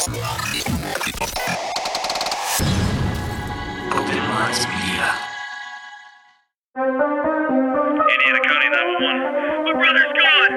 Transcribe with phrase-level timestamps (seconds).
[0.00, 0.16] Open
[4.32, 5.12] Minds Media.
[8.08, 9.60] Indiana County 911.
[9.60, 10.52] My brother's gone.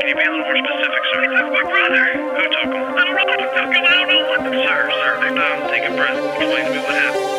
[0.00, 1.22] Can you be a little more specific, sir?
[1.22, 2.02] That's my brother.
[2.34, 2.82] Who took him?
[2.82, 3.78] I don't know who took him.
[3.78, 4.42] I don't know what.
[4.58, 5.70] Sir, sir, take time.
[5.70, 6.18] Take a breath.
[6.18, 7.30] Explain to me what happened.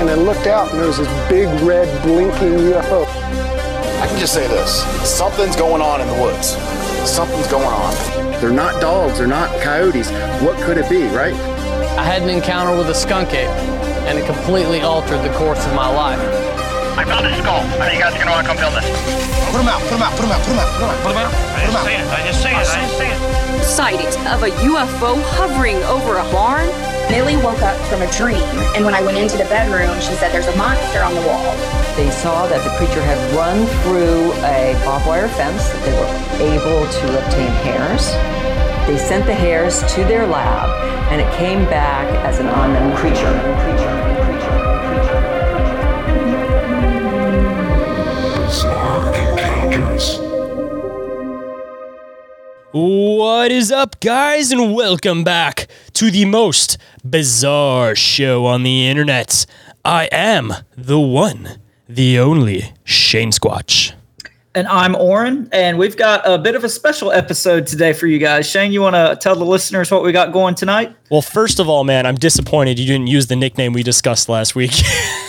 [0.00, 3.06] and I looked out and there was this big red blinking UFO.
[4.02, 6.56] I can just say this something's going on in the woods.
[7.08, 8.27] Something's going on.
[8.40, 10.10] They're not dogs, they're not coyotes.
[10.40, 11.34] What could it be, right?
[11.98, 13.50] I had an encounter with a skunk ape,
[14.06, 16.20] and it completely altered the course of my life.
[16.96, 17.66] I found his skull.
[17.82, 18.86] Are you guys gonna want to come build this?
[19.50, 21.02] Put him out, put him out, put him out, put him out, put him out.
[21.02, 21.34] Put him out.
[21.34, 22.06] I didn't see it.
[22.06, 22.54] I just see it.
[22.54, 23.64] I just see it.
[23.64, 26.87] sighting of a UFO hovering over a barn.
[27.10, 28.42] Millie woke up from a dream,
[28.76, 31.56] and when I went into the bedroom, she said, There's a monster on the wall.
[31.96, 36.52] They saw that the creature had run through a barbed wire fence, that they were
[36.52, 38.12] able to obtain hairs.
[38.86, 40.68] They sent the hairs to their lab,
[41.10, 43.32] and it came back as an unknown creature.
[43.64, 44.08] creature,
[52.70, 59.44] What is up, guys, and welcome back to the most bizarre show on the internet.
[59.84, 63.94] I am the one, the only Shayn Squatch.
[64.54, 68.20] And I'm Orin, and we've got a bit of a special episode today for you
[68.20, 68.46] guys.
[68.46, 70.94] Shayn, you want to tell the listeners what we got going tonight?
[71.10, 74.54] Well, first of all, man, I'm disappointed you didn't use the nickname we discussed last
[74.54, 74.74] week.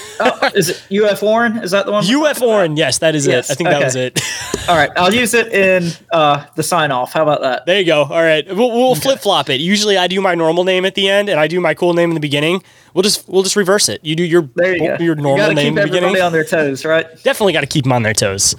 [0.55, 1.57] Is it UF Orin?
[1.57, 2.03] Is that the one?
[2.05, 3.53] UF Orin, yes, that is Yes, it.
[3.53, 4.19] I think that was it.
[4.67, 7.13] All right, I'll use it in uh, the sign off.
[7.13, 7.65] How about that?
[7.65, 8.03] There you go.
[8.03, 9.59] All right, we'll, we'll flip flop it.
[9.61, 12.09] Usually, I do my normal name at the end, and I do my cool name
[12.11, 12.61] in the beginning.
[12.93, 14.03] We'll just we'll just reverse it.
[14.03, 15.03] You do your There you go.
[15.03, 16.21] your you normal gotta name keep in the everybody beginning.
[16.23, 17.05] on their toes, right?
[17.23, 18.55] definitely got to keep them on their toes.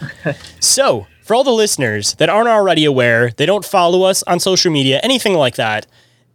[0.60, 4.70] so, for all the listeners that aren't already aware, they don't follow us on social
[4.72, 5.86] media, anything like that,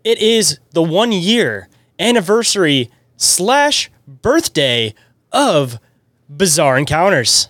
[0.03, 1.67] it is the one year
[2.00, 4.94] anniversary slash birthday
[5.36, 5.80] of
[6.30, 7.49] Bizarre Encounters.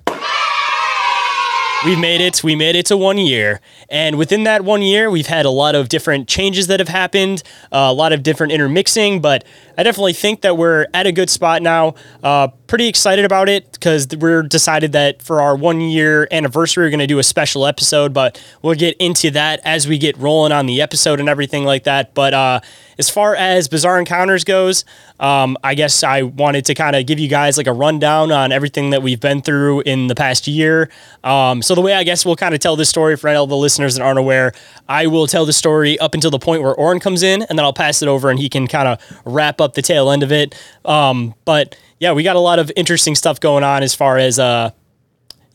[1.85, 2.43] We've made it.
[2.43, 3.61] We made it to one year.
[3.89, 7.43] And within that one year, we've had a lot of different changes that have happened,
[7.71, 9.45] uh, a lot of different intermixing, but
[9.77, 11.95] I definitely think that we're at a good spot now.
[12.23, 16.89] Uh, pretty excited about it because we're decided that for our one year anniversary, we're
[16.89, 20.51] going to do a special episode, but we'll get into that as we get rolling
[20.51, 22.13] on the episode and everything like that.
[22.13, 22.59] But uh,
[22.97, 24.85] as far as Bizarre Encounters goes,
[25.19, 28.51] um, I guess I wanted to kind of give you guys like a rundown on
[28.51, 30.89] everything that we've been through in the past year.
[31.23, 33.57] Um, so the way I guess we'll kind of tell this story for all the
[33.57, 34.53] listeners that aren't aware,
[34.87, 37.65] I will tell the story up until the point where Orin comes in, and then
[37.65, 40.31] I'll pass it over and he can kind of wrap up the tail end of
[40.31, 40.55] it.
[40.85, 44.37] Um, but yeah, we got a lot of interesting stuff going on as far as
[44.39, 44.71] uh,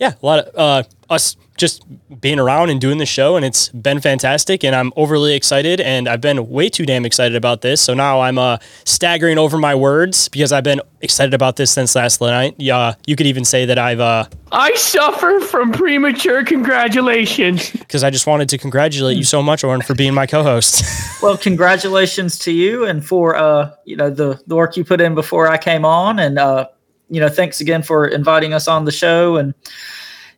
[0.01, 1.85] yeah, a lot of uh, us just
[2.23, 4.65] being around and doing the show, and it's been fantastic.
[4.65, 7.83] And I'm overly excited, and I've been way too damn excited about this.
[7.83, 11.95] So now I'm uh, staggering over my words because I've been excited about this since
[11.95, 12.55] last night.
[12.57, 17.71] Yeah, you could even say that I've uh, I suffer from premature congratulations.
[17.73, 20.83] because I just wanted to congratulate you so much, Orin, for being my co-host.
[21.23, 25.15] Well, congratulations to you and for uh, you know the the work you put in
[25.15, 26.69] before I came on, and uh,
[27.11, 29.37] you know thanks again for inviting us on the show.
[29.37, 29.53] And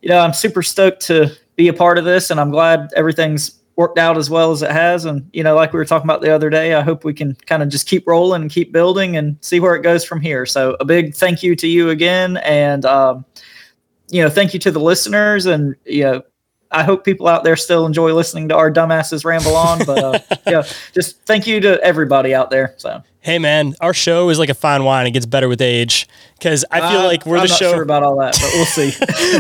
[0.00, 3.58] you know I'm super stoked to be a part of this, and I'm glad everything's
[3.76, 5.04] worked out as well as it has.
[5.04, 7.34] And you know, like we were talking about the other day, I hope we can
[7.46, 10.46] kind of just keep rolling and keep building and see where it goes from here.
[10.46, 13.24] So a big thank you to you again, and um,
[14.08, 16.22] you know thank you to the listeners, and you know.
[16.72, 20.18] I hope people out there still enjoy listening to our dumbasses ramble on, but uh,
[20.46, 20.62] yeah,
[20.94, 22.74] just thank you to everybody out there.
[22.78, 26.08] So hey, man, our show is like a fine wine; it gets better with age.
[26.38, 27.72] Because I feel Uh, like we're I'm the not show.
[27.72, 28.92] sure about all that, but we'll see.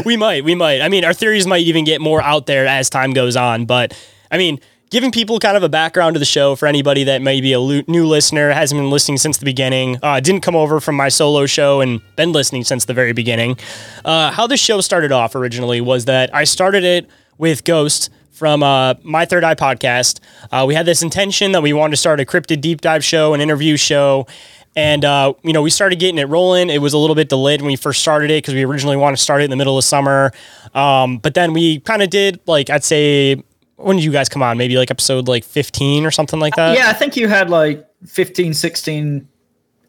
[0.04, 0.80] we might, we might.
[0.82, 3.64] I mean, our theories might even get more out there as time goes on.
[3.66, 3.92] But
[4.30, 4.60] I mean,
[4.90, 7.58] giving people kind of a background to the show for anybody that may be a
[7.58, 11.08] lu- new listener, hasn't been listening since the beginning, uh, didn't come over from my
[11.08, 13.58] solo show and been listening since the very beginning.
[14.04, 18.62] Uh, how this show started off originally was that I started it with Ghost from
[18.62, 20.20] uh, my Third Eye podcast.
[20.50, 23.34] Uh, we had this intention that we wanted to start a cryptid deep dive show,
[23.34, 24.26] an interview show.
[24.74, 26.70] And, uh, you know, we started getting it rolling.
[26.70, 29.16] It was a little bit delayed when we first started it because we originally wanted
[29.16, 30.32] to start it in the middle of summer.
[30.74, 33.42] Um, but then we kind of did, like, I'd say,
[33.76, 34.56] when did you guys come on?
[34.56, 36.76] Maybe like episode like 15 or something like that?
[36.76, 39.28] yeah, I think you had like 15, 16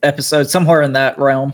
[0.02, 1.54] episodes, somewhere in that realm.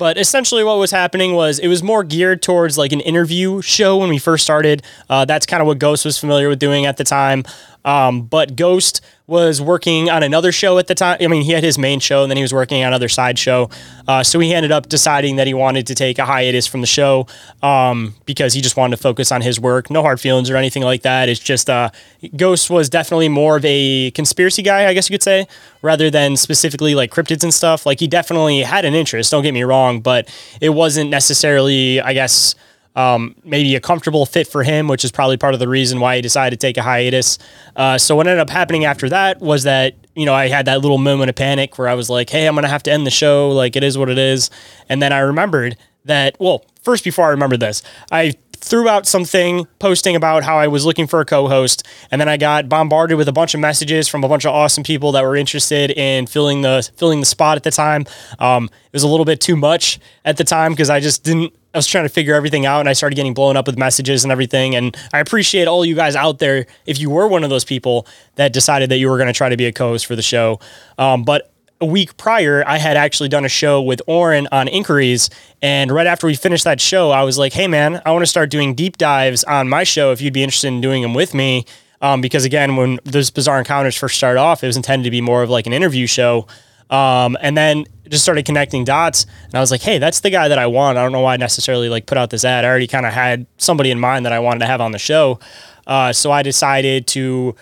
[0.00, 3.98] But essentially, what was happening was it was more geared towards like an interview show
[3.98, 4.82] when we first started.
[5.10, 7.44] Uh, that's kind of what Ghost was familiar with doing at the time.
[7.84, 9.00] Um, but Ghost
[9.30, 11.16] was working on another show at the time.
[11.20, 13.38] I mean, he had his main show and then he was working on another side
[13.38, 13.70] show.
[14.08, 16.86] Uh, so he ended up deciding that he wanted to take a hiatus from the
[16.88, 17.28] show
[17.62, 19.88] um, because he just wanted to focus on his work.
[19.88, 21.28] No hard feelings or anything like that.
[21.28, 21.90] It's just uh,
[22.34, 25.46] Ghost was definitely more of a conspiracy guy, I guess you could say,
[25.80, 27.86] rather than specifically like cryptids and stuff.
[27.86, 30.28] Like he definitely had an interest, don't get me wrong, but
[30.60, 32.56] it wasn't necessarily, I guess,
[32.96, 36.16] um, maybe a comfortable fit for him, which is probably part of the reason why
[36.16, 37.38] he decided to take a hiatus.
[37.76, 40.80] Uh, so what ended up happening after that was that you know I had that
[40.80, 43.10] little moment of panic where I was like, "Hey, I'm gonna have to end the
[43.10, 43.50] show.
[43.50, 44.50] Like it is what it is."
[44.88, 46.36] And then I remembered that.
[46.40, 50.84] Well, first before I remembered this, I threw out something posting about how I was
[50.84, 54.22] looking for a co-host, and then I got bombarded with a bunch of messages from
[54.22, 57.62] a bunch of awesome people that were interested in filling the filling the spot at
[57.62, 58.04] the time.
[58.38, 61.54] Um, it was a little bit too much at the time because I just didn't
[61.72, 64.24] I was trying to figure everything out and I started getting blown up with messages
[64.24, 64.74] and everything.
[64.74, 68.06] And I appreciate all you guys out there if you were one of those people
[68.34, 70.22] that decided that you were going to try to be a co host for the
[70.22, 70.58] show.
[70.98, 75.30] Um, but a week prior, I had actually done a show with Orin on inquiries.
[75.62, 78.26] And right after we finished that show, I was like, hey, man, I want to
[78.26, 81.34] start doing deep dives on my show if you'd be interested in doing them with
[81.34, 81.64] me.
[82.02, 85.20] Um, because again, when those bizarre encounters first started off, it was intended to be
[85.20, 86.46] more of like an interview show.
[86.90, 90.48] Um, and then just started connecting dots and I was like, hey, that's the guy
[90.48, 90.98] that I want.
[90.98, 92.64] I don't know why I necessarily like put out this ad.
[92.64, 94.98] I already kind of had somebody in mind that I wanted to have on the
[94.98, 95.40] show.
[95.86, 97.54] Uh, so I decided to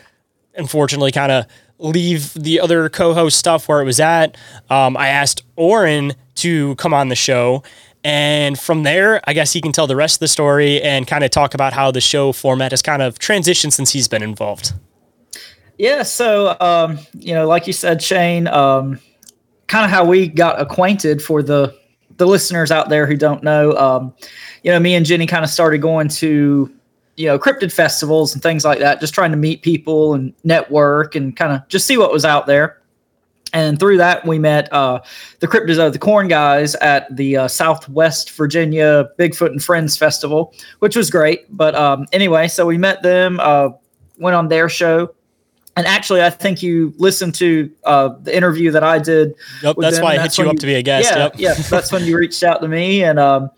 [0.57, 1.47] unfortunately kind of
[1.79, 4.37] leave the other co-host stuff where it was at.
[4.69, 7.63] Um, I asked Orin to come on the show.
[8.05, 11.25] And from there, I guess he can tell the rest of the story and kind
[11.25, 14.73] of talk about how the show format has kind of transitioned since he's been involved.
[15.79, 19.01] Yeah, so um, you know, like you said, Shayn, um,
[19.69, 21.75] kind of how we got acquainted for the
[22.17, 23.73] the listeners out there who don't know.
[23.77, 24.13] Um,
[24.65, 26.73] you know, me and Jennie kind of started going to
[27.17, 31.15] you know cryptid festivals and things like that, just trying to meet people and network
[31.15, 32.79] and kind of just see what was out there.
[33.55, 35.01] And through that, we met uh,
[35.41, 40.55] the Cryptids of the Corn guys at the uh, Southwest Virginia Bigfoot and Friends Festival,
[40.81, 41.47] which was great.
[41.57, 43.71] But um, anyway, so we met them, uh,
[44.19, 45.15] went on their show,
[45.79, 49.35] and actually, I think you listened to uh, the interview that I did.
[49.63, 50.05] Yep, that's them.
[50.05, 51.09] why I hit you up to be a guest.
[51.09, 51.35] Yeah, yep.
[51.37, 53.49] yeah, that's when you reached out to me, and um,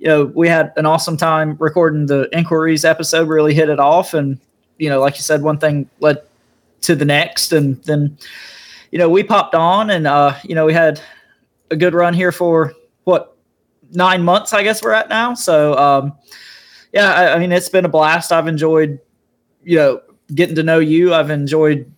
[0.00, 3.28] you know we had an awesome time recording the inquiries episode.
[3.28, 4.40] Really hit it off, and
[4.78, 6.20] you know, like you said, one thing led
[6.80, 8.18] to the next, and then
[8.90, 11.00] you know we popped on, and uh, you know we had
[11.70, 13.36] a good run here for what
[13.92, 15.34] nine months, I guess we're at now.
[15.34, 16.12] So um,
[16.92, 18.32] yeah, I, I mean it's been a blast.
[18.32, 18.98] I've enjoyed
[19.62, 20.00] you know
[20.34, 21.14] getting to know you.
[21.14, 21.90] I've enjoyed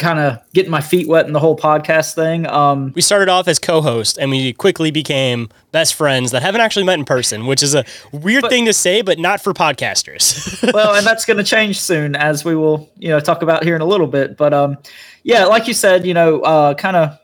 [0.00, 2.46] kind of getting my feet wet in the whole podcast thing.
[2.46, 6.84] Um, we started off as co-host and we quickly became best friends that haven't actually
[6.84, 10.72] met in person, which is a weird but, thing to say, but not for podcasters.
[10.72, 13.76] well, and that's going to change soon as we will, you know, talk about here
[13.76, 14.36] in a little bit.
[14.36, 14.78] But um,
[15.22, 17.18] yeah, like you said, you know, uh, kind of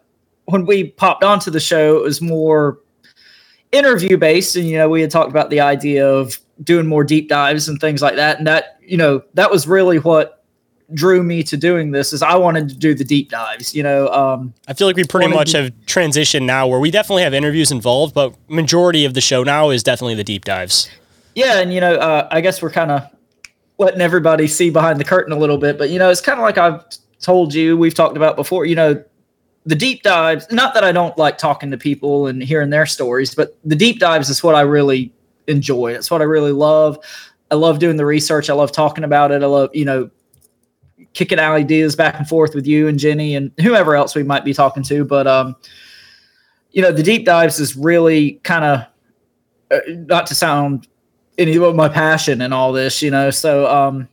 [0.45, 2.79] when we popped onto the show, it was more
[3.73, 7.29] interview based, and you know, we had talked about the idea of doing more deep
[7.29, 10.45] dives and things like that, and that you know, that was really what
[10.95, 14.09] drew me to doing this is I wanted to do the deep dives, you know.
[14.09, 17.73] Um, I feel like we pretty much have transitioned now where we definitely have interviews
[17.73, 20.89] involved, but majority of the show now is definitely the deep dives.
[21.35, 23.03] Yeah, and you know, uh, I guess we're kind of
[23.79, 26.45] letting everybody see behind the curtain a little bit, but you know, it's kind of
[26.45, 26.85] like I've
[27.21, 29.03] told you, we've talked about before, you know,
[29.67, 33.35] the deep dives, not that I don't like talking to people and hearing their stories,
[33.35, 35.13] but the deep dives is what I really
[35.49, 35.93] enjoy.
[35.93, 36.99] It's what I really love.
[37.51, 38.51] I love doing the research.
[38.51, 39.43] I love talking about it.
[39.43, 40.11] I love, you know,
[41.13, 44.53] kicking ideas back and forth with you and Jennie and whoever else we might be
[44.53, 45.05] talking to.
[45.05, 45.57] But, um,
[46.73, 48.87] you know, the deep dives is really kind of
[49.71, 50.89] uh, not to sound
[51.39, 53.31] any of my passion and all this, you know.
[53.31, 54.09] So, um,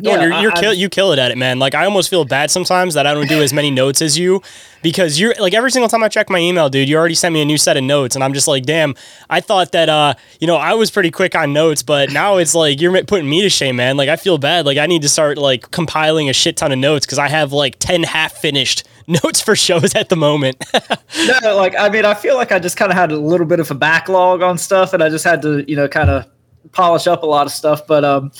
[0.00, 1.58] yeah, you're, you're I, kill, you kill it at it, man.
[1.58, 4.42] Like I almost feel bad sometimes that I don't do as many notes as you
[4.82, 7.42] because you're like every single time I check my email, dude, you already sent me
[7.42, 8.94] a new set of notes, and I'm just like, damn.
[9.28, 12.54] I thought that uh, you know, I was pretty quick on notes, but now it's
[12.54, 13.96] like you're putting me to shame, man.
[13.96, 14.66] Like I feel bad.
[14.66, 17.52] Like I need to start like compiling a shit ton of notes because I have
[17.52, 20.62] like ten half finished notes for shows at the moment.
[21.42, 23.58] no, like I mean, I feel like I just kind of had a little bit
[23.58, 26.26] of a backlog on stuff, and I just had to, you know, kind of
[26.72, 28.30] polish up a lot of stuff, but um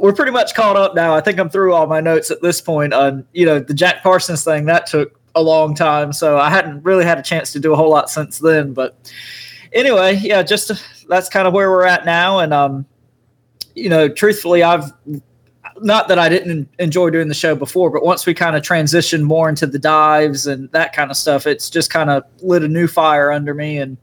[0.00, 1.14] we're pretty much caught up now.
[1.14, 4.02] I think I'm through all my notes at this point on, you know, the Jack
[4.02, 6.12] Parsons thing that took a long time.
[6.12, 8.72] So I hadn't really had a chance to do a whole lot since then.
[8.72, 9.12] But
[9.72, 10.72] anyway, yeah, just
[11.08, 12.38] that's kind of where we're at now.
[12.38, 12.86] And, um,
[13.74, 14.92] you know, truthfully, I've
[15.80, 19.22] not that I didn't enjoy doing the show before, but once we kind of transitioned
[19.22, 22.68] more into the dives and that kind of stuff, it's just kind of lit a
[22.68, 23.78] new fire under me.
[23.78, 23.96] And,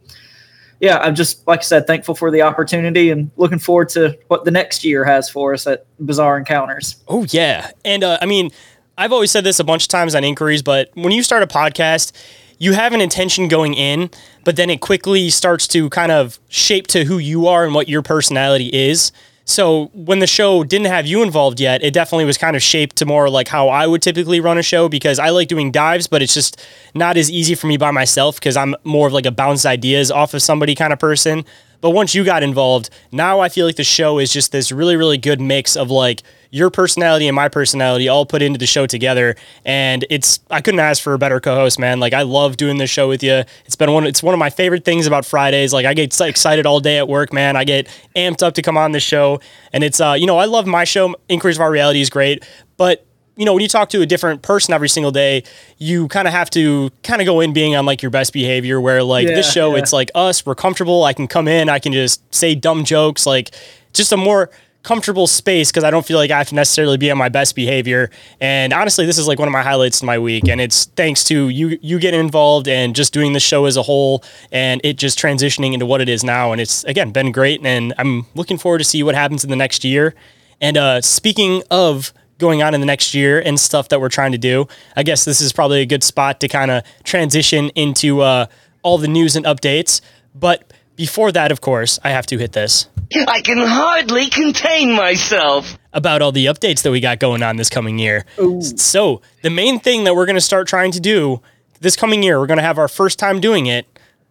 [0.82, 4.46] yeah, I'm just like I said, thankful for the opportunity and looking forward to what
[4.46, 7.02] the next year has for us at Bizarre Encounters.
[7.08, 8.50] Oh yeah, and uh, I mean,
[8.98, 11.48] I've always said this a bunch of times on inquiries, but when you start a
[11.48, 12.14] podcast,
[12.58, 14.10] you have an intention going in,
[14.44, 17.88] but then it quickly starts to kind of shape to who you are and what
[17.88, 19.12] your personality is.
[19.52, 22.96] So when the show didn't have you involved yet, it definitely was kind of shaped
[22.98, 26.08] to more like how I would typically run a show because I like doing dives,
[26.08, 26.66] but it's just
[26.96, 30.10] not as easy for me by myself because I'm more of like a bounce ideas
[30.10, 31.44] off of somebody kind of person.
[31.82, 34.96] But once you got involved, now I feel like the show is just this really,
[34.96, 36.22] really good mix of like
[36.52, 39.36] your personality and my personality all put into the show together.
[39.66, 42.00] And it's I couldn't ask for a better co-host, man.
[42.00, 43.44] Like I love doing this show with you.
[43.66, 45.74] It's been one it's one of my favorite things about Fridays.
[45.74, 47.56] Like I get excited all day at work, man.
[47.56, 49.40] I get amped up to come on the show.
[49.74, 51.16] And it's uh, you know, I love my show.
[51.30, 52.46] Inquiries of Our Reality is great.
[52.78, 55.44] But you know, when you talk to a different person every single day,
[55.78, 58.80] you kind of have to kind of go in being on like your best behavior.
[58.80, 59.82] Where like yeah, this show, yeah.
[59.82, 61.04] it's like us, we're comfortable.
[61.04, 63.52] I can come in, I can just say dumb jokes, like
[63.94, 64.50] just a more
[64.84, 67.56] comfortable space because I don't feel like I have to necessarily be on my best
[67.56, 68.10] behavior.
[68.40, 71.24] And honestly, this is like one of my highlights in my week, and it's thanks
[71.26, 74.98] to you you getting involved and just doing the show as a whole, and it
[74.98, 76.52] just transitioning into what it is now.
[76.52, 79.56] And it's again been great, and I'm looking forward to see what happens in the
[79.56, 80.16] next year.
[80.60, 84.34] And uh, speaking of going on in the next year and stuff that we're trying
[84.34, 84.68] to do.
[84.98, 88.48] I guess this is probably a good spot to kind of transition into uh,
[88.84, 90.02] all the news and updates.
[90.36, 92.90] But before that, of course, I have to hit this.
[93.28, 95.78] I can hardly contain myself.
[95.94, 98.26] About all the updates that we got going on this coming year.
[98.40, 98.62] Ooh.
[98.62, 101.42] So, the main thing that we're going to start trying to do
[101.82, 103.86] this coming year, we're going to have our first time doing it.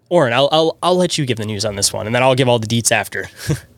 [0.09, 2.35] Orin, I'll, I'll, I'll let you give the news on this one, and then I'll
[2.35, 3.29] give all the deets after.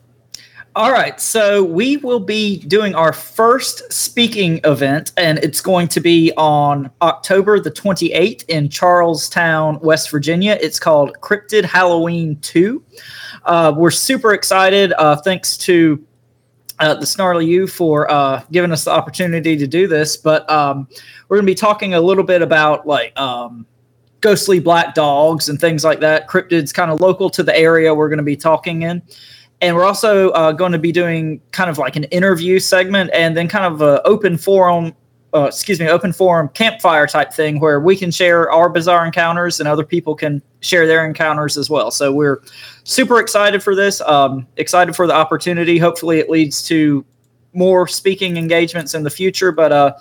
[0.74, 6.00] All right, so we will be doing our first speaking event, and it's going to
[6.00, 10.56] be on October the 28th in Charlestown, West Virginia.
[10.62, 12.82] It's called Cryptid Halloween 2.
[13.44, 14.94] Uh, we're super excited.
[14.94, 16.02] Uh, thanks to
[16.78, 20.16] uh, the Snarly Yow for uh, giving us the opportunity to do this.
[20.16, 20.88] But um,
[21.28, 23.66] we're going to be talking a little bit about like um,
[24.22, 26.30] ghostly black dogs and things like that.
[26.30, 29.02] Cryptids kind of local to the area we're going to be talking in
[29.62, 33.36] and we're also uh, going to be doing kind of like an interview segment and
[33.36, 34.94] then kind of an open forum
[35.34, 39.60] uh, excuse me open forum campfire type thing where we can share our bizarre encounters
[39.60, 41.90] and other people can share their encounters as well.
[41.90, 42.42] So we're
[42.84, 45.78] super excited for this um, excited for the opportunity.
[45.78, 47.02] Hopefully it leads to
[47.54, 49.94] more speaking engagements in the future but uh,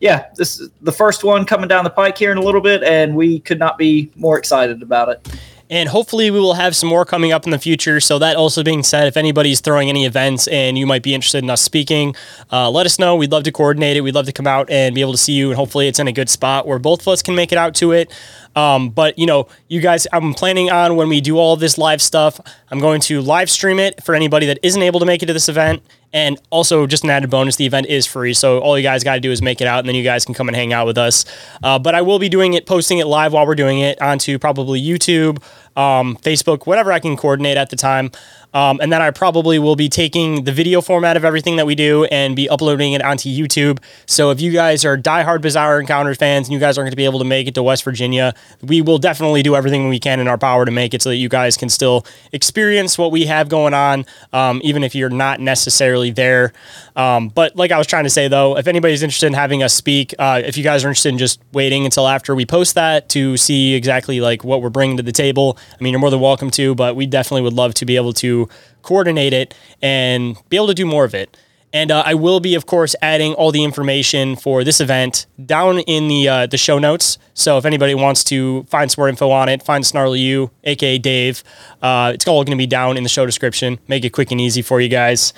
[0.00, 2.82] yeah this is the first one coming down the pike here in a little bit
[2.82, 5.28] and we could not be more excited about it
[5.70, 8.00] and hopefully, we will have some more coming up in the future.
[8.00, 11.42] So, that also being said, if anybody's throwing any events and you might be interested
[11.44, 12.14] in us speaking,
[12.50, 13.16] uh, let us know.
[13.16, 14.00] We'd love to coordinate it.
[14.00, 15.48] We'd love to come out and be able to see you.
[15.48, 17.74] And hopefully, it's in a good spot where both of us can make it out
[17.76, 18.12] to it.
[18.56, 22.02] Um, but you know, you guys, I'm planning on when we do all this live
[22.02, 25.26] stuff, I'm going to live stream it for anybody that isn't able to make it
[25.26, 25.82] to this event.
[26.12, 28.32] And also, just an added bonus, the event is free.
[28.32, 30.24] So all you guys got to do is make it out, and then you guys
[30.24, 31.24] can come and hang out with us.
[31.62, 34.38] Uh, but I will be doing it, posting it live while we're doing it onto
[34.38, 35.42] probably YouTube,
[35.76, 38.10] um, Facebook, whatever I can coordinate at the time.
[38.54, 41.74] Um, and then I probably will be taking the video format of everything that we
[41.74, 43.78] do and be uploading it onto YouTube.
[44.06, 46.96] So if you guys are diehard Bizarre Encounters fans and you guys aren't going to
[46.96, 50.20] be able to make it to West Virginia, we will definitely do everything we can
[50.20, 53.26] in our power to make it so that you guys can still experience what we
[53.26, 56.52] have going on, um, even if you're not necessarily there.
[56.96, 59.74] Um, but like I was trying to say though, if anybody's interested in having us
[59.74, 63.08] speak, uh, if you guys are interested in just waiting until after we post that
[63.10, 66.20] to see exactly like what we're bringing to the table, I mean, you're more than
[66.20, 68.37] welcome to, but we definitely would love to be able to
[68.82, 71.36] coordinate it and be able to do more of it.
[71.72, 75.80] And uh, I will be, of course, adding all the information for this event down
[75.80, 77.18] in the uh, the show notes.
[77.34, 80.96] So if anybody wants to find some more info on it, find Snarly Yow, aka
[80.98, 81.44] Dave.
[81.82, 83.78] Uh, it's all going to be down in the show description.
[83.86, 85.34] Make it quick and easy for you guys.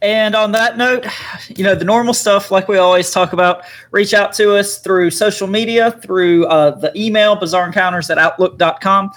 [0.00, 1.06] And on that note,
[1.48, 5.10] you know, the normal stuff, like we always talk about, reach out to us through
[5.10, 9.12] social media, through uh, the email, bizarreencounters at outlook.com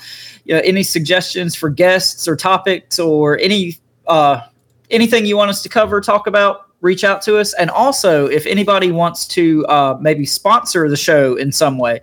[0.45, 4.41] you know, any suggestions for guests or topics or any uh,
[4.89, 7.53] anything you want us to cover, talk about, reach out to us.
[7.53, 12.01] And also, if anybody wants to uh, maybe sponsor the show in some way,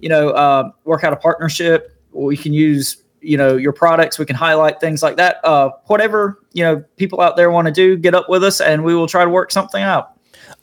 [0.00, 4.24] you know, uh, work out a partnership, we can use you know your products we
[4.24, 7.96] can highlight things like that uh, whatever you know people out there want to do
[7.96, 10.14] get up with us and we will try to work something out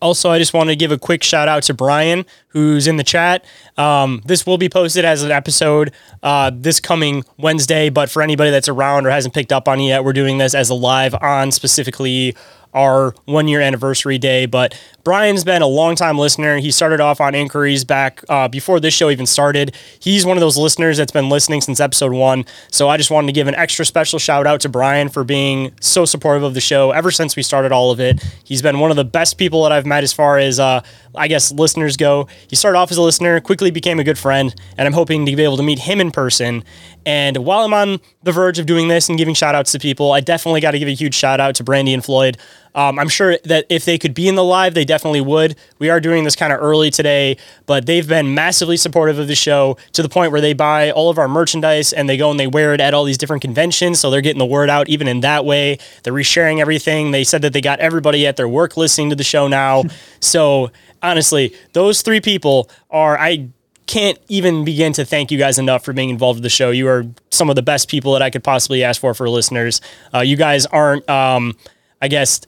[0.02, 3.04] also, I just want to give a quick shout out to Brian, who's in the
[3.04, 3.46] chat.
[3.78, 5.92] Um, this will be posted as an episode
[6.24, 9.86] uh, this coming Wednesday, but for anybody that's around or hasn't picked up on it
[9.86, 12.36] yet, we're doing this as a live on specifically
[12.74, 14.46] our one year anniversary day.
[14.46, 16.58] But Brian's been a long time listener.
[16.58, 19.76] He started off on inquiries back uh, before this show even started.
[20.00, 22.46] He's one of those listeners that's been listening since episode one.
[22.72, 25.74] So I just wanted to give an extra special shout out to Brian for being
[25.82, 28.24] so supportive of the show ever since we started all of it.
[28.44, 30.82] He's been one of the best people that I've met as far as, uh,
[31.16, 32.28] I guess, listeners go.
[32.48, 35.36] He started off as a listener, quickly became a good friend, and I'm hoping to
[35.36, 36.64] be able to meet him in person.
[37.06, 40.12] And while I'm on the verge of doing this and giving shout outs to people,
[40.12, 42.38] I definitely got to give a huge shout out to Brandy and Floyd.
[42.76, 45.56] Um, I'm sure that if they could be in the live, they definitely would.
[45.80, 49.36] We are doing this kind of early today, but they've been massively supportive of the
[49.36, 52.40] show to the point where they buy all of our merchandise and they go and
[52.40, 54.00] they wear it at all these different conventions.
[54.00, 55.78] So they're getting the word out even in that way.
[56.04, 57.12] They're resharing everything.
[57.12, 59.84] They said that they got everybody at their work listening to the show now.
[60.20, 63.50] so honestly, those three people are, I
[63.88, 66.72] can't even begin to thank you guys enough for being involved with the show.
[66.72, 69.82] You are some of the best people that I could possibly ask for for listeners.
[70.14, 71.58] Uh, you guys aren't, um,
[72.02, 72.42] I guess,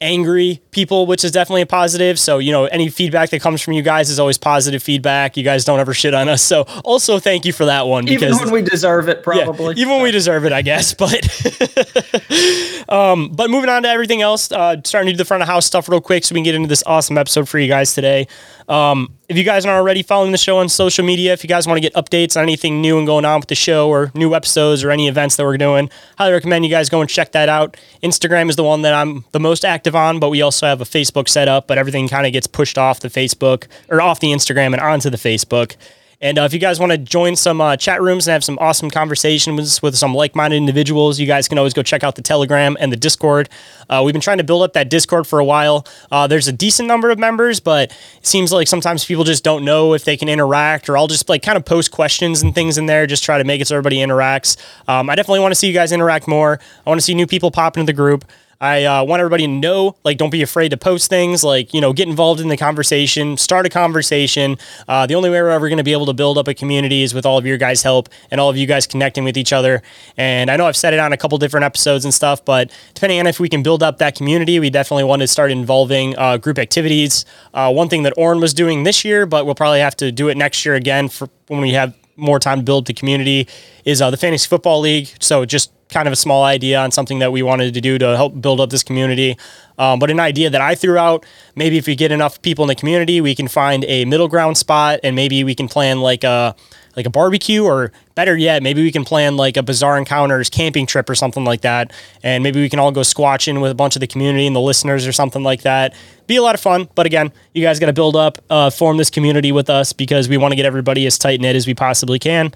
[0.00, 2.18] angry people, which is definitely a positive.
[2.18, 5.36] So, you know, any feedback that comes from you guys is always positive feedback.
[5.36, 6.42] You guys don't ever shit on us.
[6.42, 8.04] So, also thank you for that one.
[8.04, 9.74] Because, even when we deserve it, probably.
[9.74, 10.94] Yeah, even when we deserve it, I guess.
[11.06, 15.48] But, um, but moving on to everything else, uh, starting to do the front of
[15.48, 17.94] house stuff real quick so we can get into this awesome episode for you guys
[17.94, 18.26] today.
[18.68, 21.66] Um, if you guys aren't already following the show on social media, if you guys
[21.66, 24.34] want to get updates on anything new and going on with the show or new
[24.34, 27.48] episodes or any events that we're doing, highly recommend you guys go and check that
[27.48, 27.76] out.
[28.02, 30.84] Instagram is the one that I'm the most active on, but we also have a
[30.84, 34.28] Facebook set up, but everything kind of gets pushed off the Facebook or off the
[34.28, 35.76] Instagram and onto the Facebook.
[36.20, 38.58] And uh, if you guys want to join some uh, chat rooms and have some
[38.58, 42.22] awesome conversations with some like minded individuals, you guys can always go check out the
[42.22, 43.50] Telegram and the Discord.
[43.90, 45.86] Uh, we've been trying to build up that Discord for a while.
[46.10, 49.64] Uh, there's a decent number of members, but it seems like sometimes people just don't
[49.64, 52.78] know if they can interact, or I'll just like kind of post questions and things
[52.78, 54.56] in there, just try to make it so everybody interacts.
[54.88, 56.58] Um, I definitely want to see you guys interact more.
[56.86, 58.24] I want to see new people pop into the group.
[58.60, 61.80] I uh, want everybody to know, like, don't be afraid to post things, like, you
[61.80, 64.56] know, get involved in the conversation, start a conversation.
[64.88, 67.02] Uh, the only way we're ever going to be able to build up a community
[67.02, 69.52] is with all of your guys' help and all of you guys connecting with each
[69.52, 69.82] other.
[70.16, 73.20] And I know I've said it on a couple different episodes and stuff, but depending
[73.20, 76.38] on if we can build up that community, we definitely want to start involving uh,
[76.38, 77.24] group activities.
[77.52, 80.28] Uh, one thing that Orin was doing this year, but we'll probably have to do
[80.28, 83.46] it next year again for when we have more time to build the community,
[83.84, 85.08] is uh, the Fantasy Football League.
[85.20, 88.16] So just kind of a small idea on something that we wanted to do to
[88.16, 89.36] help build up this community.
[89.78, 91.24] Um, but an idea that I threw out
[91.54, 94.56] maybe if we get enough people in the community, we can find a middle ground
[94.56, 96.56] spot and maybe we can plan like a
[96.96, 100.86] like a barbecue or better yet, maybe we can plan like a bizarre encounters camping
[100.86, 101.92] trip or something like that.
[102.22, 104.60] And maybe we can all go squatching with a bunch of the community and the
[104.60, 105.94] listeners or something like that.
[106.26, 106.88] Be a lot of fun.
[106.94, 110.28] But again, you guys got to build up, uh, form this community with us because
[110.28, 112.52] we want to get everybody as tight knit as we possibly can.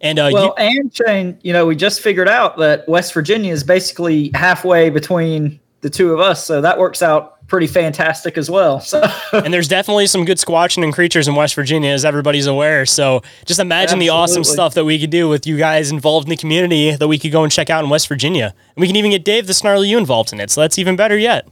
[0.00, 3.52] And uh, well, you- and Shayn, you know, we just figured out that West Virginia
[3.52, 8.48] is basically halfway between the two of us, so that works out pretty fantastic as
[8.48, 8.80] well.
[8.80, 9.02] So.
[9.32, 12.86] and there's definitely some good squatching and creatures in West Virginia, as everybody's aware.
[12.86, 14.06] So just imagine Absolutely.
[14.06, 17.08] the awesome stuff that we could do with you guys involved in the community that
[17.08, 18.54] we could go and check out in West Virginia.
[18.76, 20.50] And we can even get Dave the Snarly Yow involved in it.
[20.50, 21.48] So that's even better yet.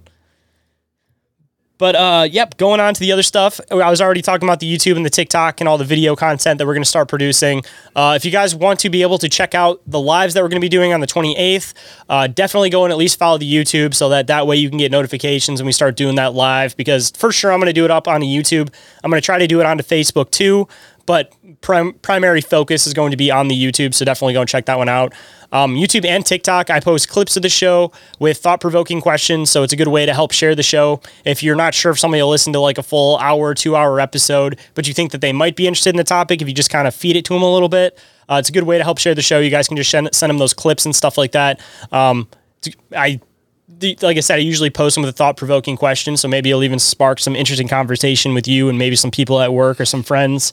[1.79, 3.61] But uh, yep, going on to the other stuff.
[3.71, 6.59] I was already talking about the YouTube and the TikTok and all the video content
[6.59, 7.62] that we're going to start producing.
[7.95, 10.49] Uh, if you guys want to be able to check out the lives that we're
[10.49, 11.75] going to be doing on the 28th,
[12.09, 14.79] uh, definitely go and at least follow the YouTube so that that way you can
[14.79, 16.77] get notifications when we start doing that live.
[16.77, 18.75] Because for sure, I'm going to do it up on the YouTube.
[19.05, 20.69] I'm going to try to do it onto Facebook too
[21.09, 23.95] but prim- primary focus is going to be on the YouTube.
[23.95, 25.14] So definitely go and check that one out.
[25.53, 29.51] Um, YouTube and TikTok, I post clips of the show with thought provoking questions.
[29.51, 31.01] So it's a good way to help share the show.
[31.25, 34.01] If you're not sure if somebody will listen to like a full hour, two hour
[34.01, 36.71] episode, but you think that they might be interested in the topic, if you just
[36.71, 38.85] kind of feed it to them a little bit, uh, it's a good way to
[38.85, 39.39] help share the show.
[39.41, 41.61] You guys can just send, send them those clips and stuff like that.
[41.93, 42.29] Um,
[42.95, 43.21] I
[44.03, 46.17] like I said, I usually post them with a thought provoking question.
[46.17, 49.53] So maybe it'll even spark some interesting conversation with you and maybe some people at
[49.53, 50.53] work or some friends.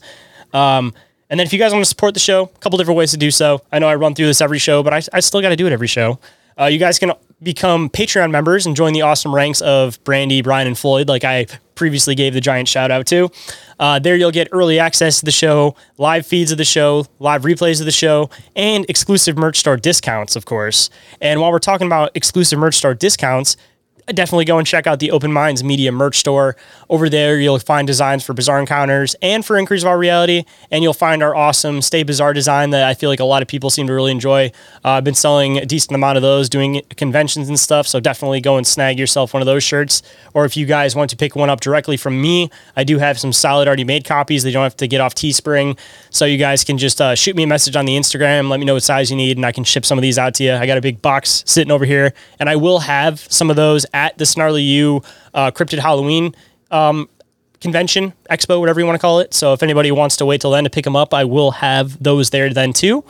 [0.52, 0.94] Um,
[1.30, 3.16] and then if you guys want to support the show, a couple different ways to
[3.16, 3.62] do so.
[3.72, 5.66] I know I run through this every show, but I, I still got to do
[5.66, 6.18] it every show.
[6.58, 7.12] Uh, you guys can
[7.42, 11.46] become Patreon members and join the awesome ranks of Brandy, Brian, and Floyd, like I
[11.74, 13.28] previously gave the giant shout out to.
[13.78, 17.42] Uh, there you'll get early access to the show, live feeds of the show, live
[17.42, 20.88] replays of the show, and exclusive merch store discounts, of course.
[21.20, 23.58] And while we're talking about exclusive merch store discounts,
[24.06, 26.56] definitely go and check out the Open Minds Media merch store.
[26.88, 30.82] Over there, you'll find designs for Bizarre Encounters and for Inquiries of Our Reality, and
[30.82, 33.68] you'll find our awesome Stay Bizarre design that I feel like a lot of people
[33.70, 34.52] seem to really enjoy.
[34.84, 38.40] Uh, I've been selling a decent amount of those, doing conventions and stuff, so definitely
[38.40, 40.02] go and snag yourself one of those shirts.
[40.34, 43.18] Or if you guys want to pick one up directly from me, I do have
[43.18, 44.44] some solid already made copies.
[44.44, 45.76] They don't have to get off Teespring,
[46.10, 48.66] so you guys can just uh, shoot me a message on the Instagram, let me
[48.66, 50.54] know what size you need, and I can ship some of these out to you.
[50.54, 53.84] I got a big box sitting over here, and I will have some of those
[53.96, 56.34] at the Snarly Yow uh, Cryptid Halloween
[56.70, 57.08] um,
[57.60, 59.32] convention, expo, whatever you want to call it.
[59.32, 62.00] So if anybody wants to wait till then to pick them up, I will have
[62.02, 63.02] those there then too.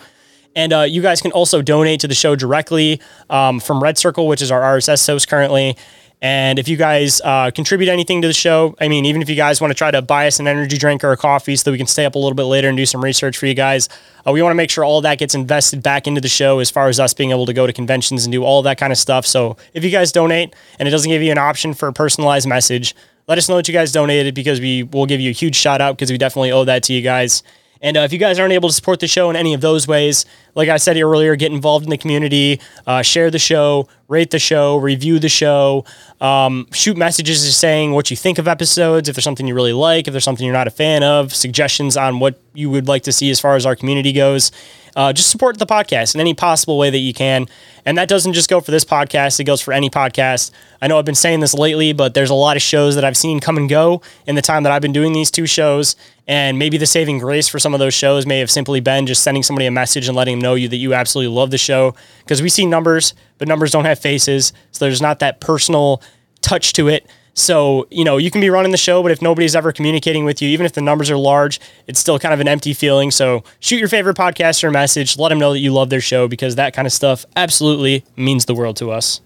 [0.54, 4.28] And uh, you guys can also donate to the show directly um, from Red Circle,
[4.28, 5.76] which is our RSS host currently.
[6.22, 9.36] And if you guys uh, contribute anything to the show, I mean, even if you
[9.36, 11.72] guys want to try to buy us an energy drink or a coffee so that
[11.72, 13.90] we can stay up a little bit later and do some research for you guys,
[14.26, 16.70] uh, we want to make sure all that gets invested back into the show as
[16.70, 18.98] far as us being able to go to conventions and do all that kind of
[18.98, 19.26] stuff.
[19.26, 22.48] So if you guys donate and it doesn't give you an option for a personalized
[22.48, 22.94] message,
[23.28, 25.82] let us know that you guys donated because we will give you a huge shout
[25.82, 27.42] out because we definitely owe that to you guys.
[27.82, 29.86] And uh, if you guys aren't able to support the show in any of those
[29.86, 34.30] ways, like I said earlier, get involved in the community, uh, share the show, rate
[34.30, 35.84] the show, review the show,
[36.20, 40.08] um, shoot messages saying what you think of episodes, if there's something you really like,
[40.08, 43.12] if there's something you're not a fan of, suggestions on what you would like to
[43.12, 44.50] see as far as our community goes.
[44.96, 47.46] Uh, just support the podcast in any possible way that you can.
[47.84, 50.50] And that doesn't just go for this podcast, it goes for any podcast.
[50.80, 53.16] I know I've been saying this lately, but there's a lot of shows that I've
[53.16, 55.96] seen come and go in the time that I've been doing these two shows.
[56.26, 59.22] And maybe the saving grace for some of those shows may have simply been just
[59.22, 61.94] sending somebody a message and letting them know you that you absolutely love the show.
[62.20, 64.52] Because we see numbers, but numbers don't have faces.
[64.72, 66.02] So there's not that personal
[66.40, 67.06] touch to it.
[67.38, 70.40] So, you know, you can be running the show, but if nobody's ever communicating with
[70.40, 73.10] you, even if the numbers are large, it's still kind of an empty feeling.
[73.10, 76.28] So, shoot your favorite podcaster a message, let them know that you love their show
[76.28, 79.20] because that kind of stuff absolutely means the world to us.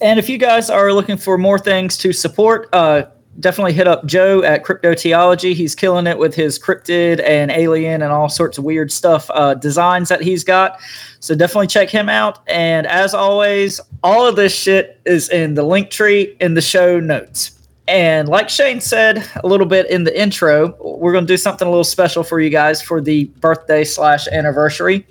[0.00, 3.04] And if you guys are looking for more things to support, uh,
[3.40, 5.54] definitely hit up Joe at Cryptoteeology.
[5.54, 9.54] He's killing it with his cryptid and alien and all sorts of weird stuff uh,
[9.54, 10.80] designs that he's got.
[11.20, 12.40] So definitely check him out.
[12.48, 17.00] And as always, all of this shit is in the link tree in the show
[17.00, 17.52] notes.
[17.88, 21.68] And like Shayn said a little bit in the intro, we're going to do something
[21.68, 25.06] a little special for you guys for the birthday slash anniversary.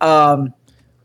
[0.00, 0.52] Um,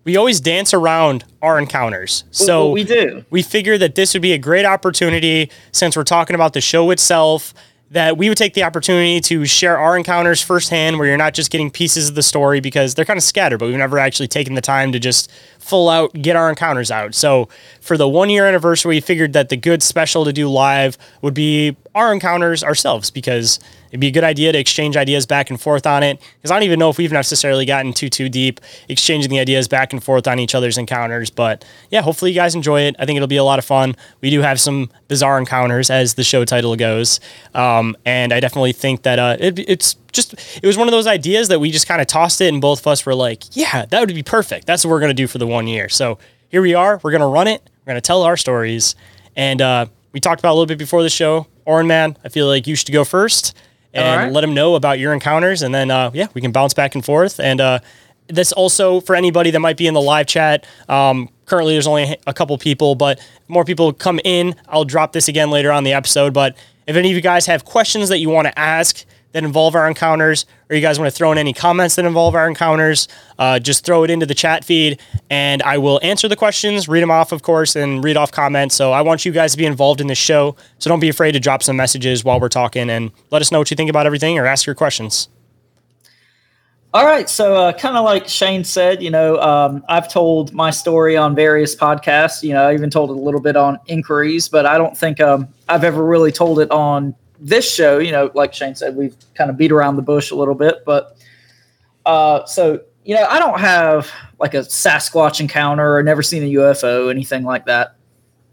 [0.06, 2.24] we always dance around our encounters.
[2.32, 3.26] So we do.
[3.30, 6.92] We figure that this would be a great opportunity since we're talking about the show
[6.92, 7.54] itself
[7.92, 11.52] that we would take the opportunity to share our encounters firsthand where you're not just
[11.52, 14.56] getting pieces of the story because they're kind of scattered, but we've never actually taken
[14.56, 17.14] the time to just full out get our encounters out.
[17.14, 17.48] So
[17.82, 21.36] for the one year anniversary, we figured that the good special to do live would
[21.36, 25.60] be our encounters ourselves because it'd be a good idea to exchange ideas back and
[25.60, 26.20] forth on it.
[26.38, 29.68] Because I don't even know if we've necessarily gotten too too deep exchanging the ideas
[29.68, 31.30] back and forth on each other's encounters.
[31.30, 32.96] But yeah, hopefully you guys enjoy it.
[33.00, 33.96] I think it'll be a lot of fun.
[34.22, 37.20] We do have some bizarre encounters, as the show title goes,
[37.54, 41.08] um, and I definitely think that uh, it, it's just it was one of those
[41.08, 43.86] ideas that we just kind of tossed it, and both of us were like, yeah,
[43.86, 44.66] that would be perfect.
[44.66, 45.90] That's what we're gonna do for the one year.
[45.90, 46.18] So
[46.50, 47.00] here we are.
[47.04, 47.62] We're gonna run it.
[47.86, 48.96] We're gonna tell our stories,
[49.36, 51.48] and uh, we talked about a little bit before the show.
[51.66, 53.56] Orin man, I feel like you should go first
[53.96, 54.32] and right.
[54.32, 57.04] let them know about your encounters, and then uh, yeah, we can bounce back and
[57.04, 57.40] forth.
[57.40, 57.80] And uh,
[58.28, 60.66] this also for anybody that might be in the live chat.
[60.90, 64.56] Um, currently, there's only a couple people, but more people come in.
[64.68, 66.34] I'll drop this again later on the episode.
[66.34, 69.06] But if any of you guys have questions that you want to ask
[69.36, 72.36] that involve our encounters, or you guys want to throw in any comments that involve
[72.36, 74.98] our encounters, uh, just throw it into the chat feed
[75.30, 78.76] and I will answer the questions, read them off, of course, and read off comments.
[78.76, 80.56] So I want you guys to be involved in this show.
[80.80, 83.60] So don't be afraid to drop some messages while we're talking and let us know
[83.60, 85.28] what you think about everything or ask your questions.
[86.94, 87.30] All right.
[87.30, 91.36] So, uh, kind of like Shayn said, you know, um, I've told my story on
[91.36, 92.42] various podcasts.
[92.42, 95.20] You know, I even told it a little bit on inquiries, but I don't think
[95.20, 97.14] um, I've ever really told it on
[97.46, 100.36] this show, you know, like Shayn said, we've kind of beat around the bush a
[100.36, 101.18] little bit, but
[102.06, 106.54] uh, so you know, I don't have like a Sasquatch encounter or never seen a
[106.54, 107.96] UFO, anything like that.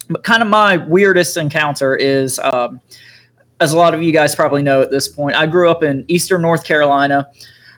[0.08, 2.80] But kind of my weirdest encounter is, um,
[3.60, 6.04] as a lot of you guys probably know at this point, I grew up in
[6.08, 7.30] Eastern North Carolina,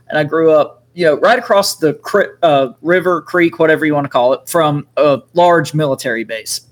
[0.09, 1.97] and I grew up, you know, right across the
[2.43, 6.63] uh, river, creek, whatever you want to call it, from a large military base.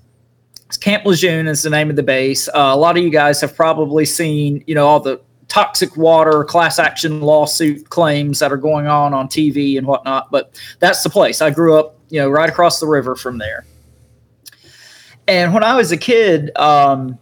[0.77, 2.47] Camp Lejeune is the name of the base.
[2.49, 6.43] Uh, a lot of you guys have probably seen, you know, all the toxic water
[6.43, 10.31] class action lawsuit claims that are going on on TV and whatnot.
[10.31, 11.41] But that's the place.
[11.41, 13.65] I grew up, you know, right across the river from there.
[15.27, 17.17] And when I was a kid, um,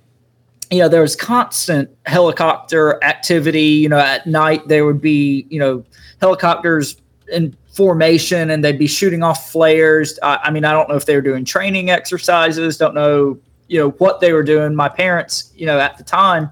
[0.72, 3.64] you know, there was constant helicopter activity.
[3.64, 5.84] You know, at night there would be, you know,
[6.22, 6.96] helicopters
[7.32, 10.20] in formation and they'd be shooting off flares.
[10.22, 12.78] I, I mean, I don't know if they were doing training exercises.
[12.78, 13.40] Don't know
[13.72, 14.76] you know what they were doing.
[14.76, 16.52] My parents, you know, at the time,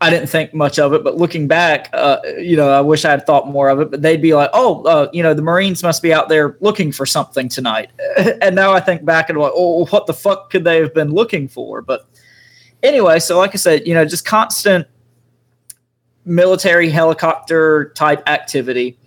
[0.00, 3.12] I didn't think much of it, but looking back, uh, you know, I wish I
[3.12, 3.92] had thought more of it.
[3.92, 6.90] But they'd be like, "Oh, uh, you know, the Marines must be out there looking
[6.90, 7.90] for something tonight."
[8.42, 11.12] and now I think back and like, "Oh, what the fuck could they have been
[11.12, 12.04] looking for?" But
[12.82, 14.88] anyway, so like I said, you know, just constant
[16.24, 18.98] military helicopter type activity.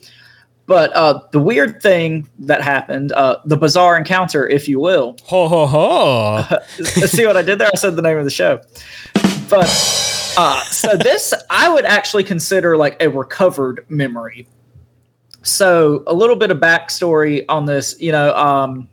[0.68, 5.16] But uh, the weird thing that happened, uh, the bizarre encounter, if you will.
[5.26, 6.58] Ho ho ho!
[6.84, 7.70] See what I did there?
[7.72, 8.62] I said the name of the show.
[9.48, 9.68] But
[10.38, 14.48] uh, so this, I would actually consider like a recovered memory.
[15.44, 18.90] So a little bit of backstory on this, you know, um,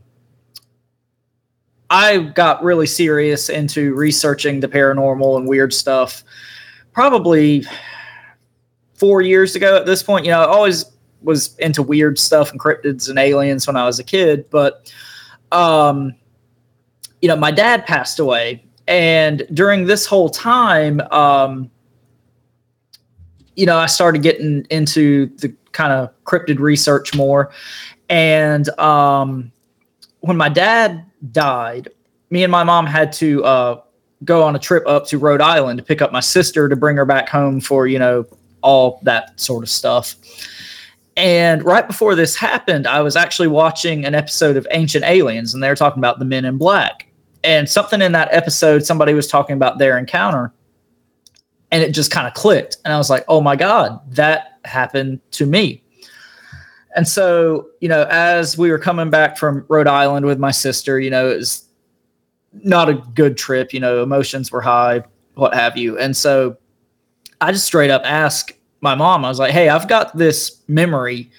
[1.89, 6.23] I got really serious into researching the paranormal and weird stuff
[6.93, 7.65] probably
[8.95, 10.27] four years ago at this point.
[10.27, 10.85] You know, I always
[11.23, 14.93] was into weird stuff and cryptids and aliens when I was a kid, but
[15.53, 16.15] um,
[17.21, 21.71] you know, my dad passed away, and during this whole time, um,
[23.55, 27.53] you know, I started getting into the kind of cryptid research more,
[28.09, 29.53] and um,
[30.21, 31.89] when my dad died,
[32.31, 33.81] me and my mom had to uh,
[34.25, 36.97] go on a trip up to Rhode Island to pick up my sister to bring
[36.97, 38.27] her back home for you know
[38.63, 40.15] all that sort of stuff.
[41.17, 45.63] And right before this happened, I was actually watching an episode of Ancient Aliens, and
[45.63, 47.13] they were talking about the Men in Black.
[47.45, 50.53] And something in that episode, somebody was talking about their encounter,
[51.71, 52.79] and it just kind of clicked.
[52.85, 55.83] And I was like, oh my God, that happened to me.
[56.95, 61.01] And so, you know, as we were coming back from Rhode Island with my sister,
[61.01, 61.67] you know, it was
[62.53, 63.73] not a good trip.
[63.73, 65.03] You know, emotions were high,
[65.35, 65.99] what have you.
[65.99, 66.59] And so
[67.41, 71.31] I just straight up asked my mom, I was like, hey, I've got this memory.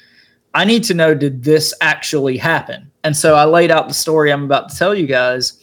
[0.55, 2.89] I need to know, did this actually happen?
[3.03, 5.59] And so I laid out the story I'm about to tell you guys.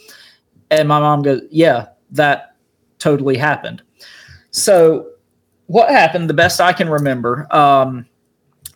[0.71, 2.55] And my mom goes, yeah, that
[2.99, 3.83] totally happened.
[4.51, 5.09] So
[5.67, 8.07] what happened, the best I can remember, um,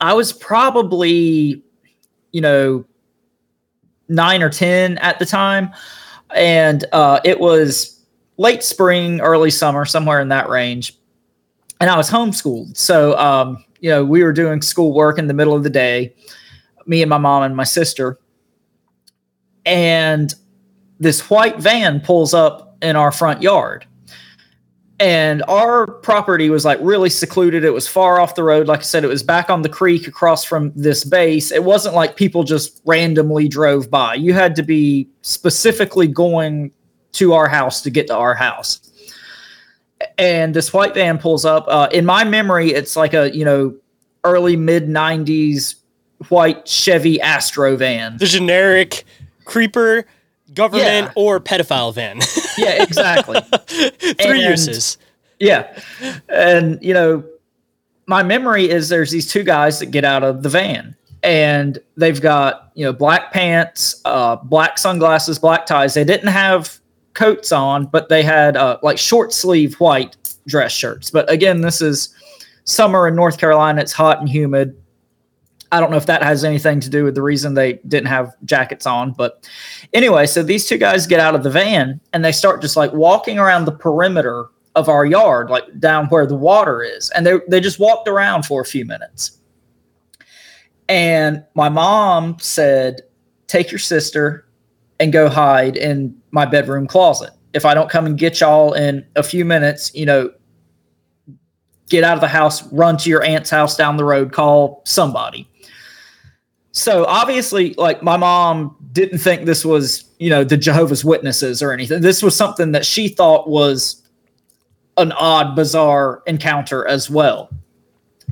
[0.01, 1.63] I was probably,
[2.33, 2.85] you know,
[4.09, 5.71] nine or 10 at the time.
[6.35, 8.03] And uh, it was
[8.39, 10.99] late spring, early summer, somewhere in that range
[11.85, 12.79] and I was homeschooled.
[12.79, 16.15] So, um, you know, we were doing schoolwork in the middle of the day,
[16.87, 18.19] me and my mom and my sister.
[19.67, 20.33] And
[20.99, 23.87] this white van pulls up in our front yard.
[24.99, 27.65] And our property was like really secluded.
[27.65, 28.67] It was far off the road.
[28.67, 31.53] Like I said, it was back on the creek across from this base.
[31.53, 34.15] It wasn't like people just randomly drove by.
[34.15, 36.73] You had to be specifically going
[37.13, 38.91] to our house to get to our house
[40.19, 41.65] and this white van pulls up.
[41.69, 43.75] Uh, in my memory, it's like a you know
[44.25, 45.77] early mid '90s
[46.29, 49.05] white Chevy Astro van, the generic
[49.45, 50.07] creeper,
[50.55, 51.13] government, yeah.
[51.17, 52.21] or pedophile van.
[52.59, 53.41] yeah, exactly.
[53.67, 54.99] Three and, uses.
[55.39, 55.79] Yeah,
[56.29, 57.25] and you know,
[58.07, 60.97] my memory is there's these two guys that get out of the van.
[61.23, 65.95] And they've got you know black pants, uh, black sunglasses, black ties.
[65.95, 66.79] They didn't have
[67.15, 71.11] coats on, but they had uh, like short sleeve white dress shirts.
[71.11, 72.15] But again, this is
[72.65, 73.81] summer in North Carolina.
[73.81, 74.77] It's hot and humid.
[75.73, 78.33] I don't know if that has anything to do with the reason they didn't have
[78.45, 79.13] jackets on.
[79.13, 79.49] But
[79.93, 82.93] anyway, so these two guys get out of the van and they start just like
[82.93, 84.47] walking around the perimeter
[84.77, 87.11] of our yard, like down where the water is.
[87.11, 89.41] And they, they just walked around for a few minutes.
[90.89, 93.03] And my mom said,
[93.47, 94.44] Take your sister
[95.01, 97.31] and go hide in my bedroom closet.
[97.53, 100.33] If I don't come and get y'all in a few minutes, you know,
[101.89, 105.49] get out of the house, run to your aunt's house down the road, call somebody.
[106.73, 111.73] So obviously, like my mom didn't think this was, you know, the Jehovah's Witnesses or
[111.73, 112.01] anything.
[112.01, 114.03] This was something that she thought was
[114.97, 117.49] an odd, bizarre encounter as well.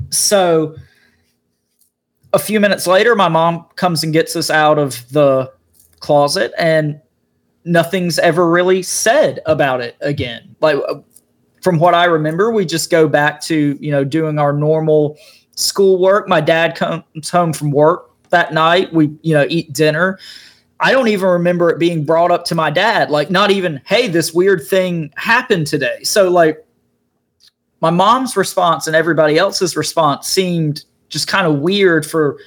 [0.09, 0.75] So
[2.33, 5.51] a few minutes later, my mom comes and gets us out of the
[6.03, 7.01] closet and
[7.65, 10.55] nothing's ever really said about it again.
[10.61, 10.95] Like uh,
[11.61, 15.17] from what I remember, we just go back to, you know, doing our normal
[15.55, 16.27] schoolwork.
[16.27, 18.93] My dad comes home from work that night.
[18.93, 20.19] We, you know, eat dinner.
[20.79, 23.09] I don't even remember it being brought up to my dad.
[23.09, 26.03] Like, not even, hey, this weird thing happened today.
[26.03, 26.65] So, like,
[27.79, 32.37] my mom's response and everybody else's response seemed just kind of weird for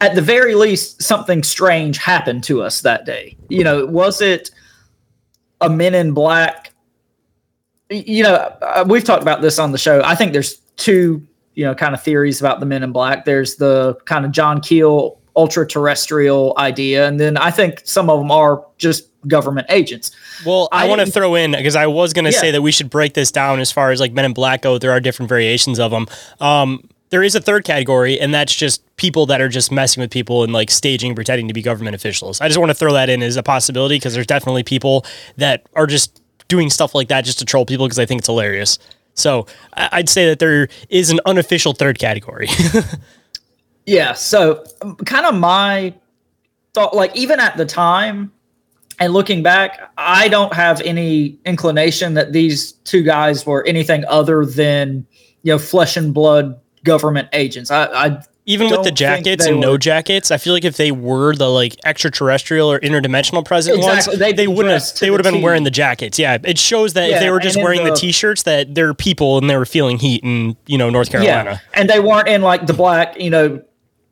[0.00, 3.36] at the very least, something strange happened to us that day.
[3.48, 4.50] You know, was it
[5.60, 6.72] a Men in Black?
[7.90, 10.02] You know, uh, we've talked about this on the show.
[10.04, 13.24] I think there's two, you know, kind of theories about the Men in Black.
[13.24, 18.18] There's the kind of John Keel ultra terrestrial idea, and then I think some of
[18.18, 20.10] them are just government agents.
[20.44, 22.40] Well, I, I want to throw in because I was going to Yeah.
[22.40, 24.78] say that we should break this down as far as like Men in Black go.
[24.78, 26.06] There are different variations of them.
[26.40, 30.10] Um, there is a third category, and that's just people that are just messing with
[30.10, 32.40] people and like staging, pretending to be government officials.
[32.40, 35.04] I just want to throw that in as a possibility because there's definitely people
[35.36, 38.28] that are just doing stuff like that just to troll people because I think it's
[38.28, 38.78] hilarious.
[39.14, 42.48] So I'd say that there is an unofficial third category.
[43.88, 44.12] Yeah.
[44.12, 45.94] So, um, kind of my
[46.74, 48.30] thought, like, even at the time
[49.00, 54.44] and looking back, I don't have any inclination that these two guys were anything other
[54.44, 55.06] than,
[55.42, 57.70] you know, flesh and blood government agents.
[57.70, 60.90] I, I Even with the jackets they and no jackets, I feel like if they
[60.92, 64.12] were the like extraterrestrial or interdimensional president Exactly.
[64.12, 66.18] ones, they be wouldn't have they would have been wearing the jackets.
[66.18, 69.38] Yeah, it shows that if they were just wearing the, the- t-shirts that they're people
[69.38, 71.50] and they were feeling heat in you know North Carolina.
[71.50, 73.62] Yeah, and they weren't in like the black, you know,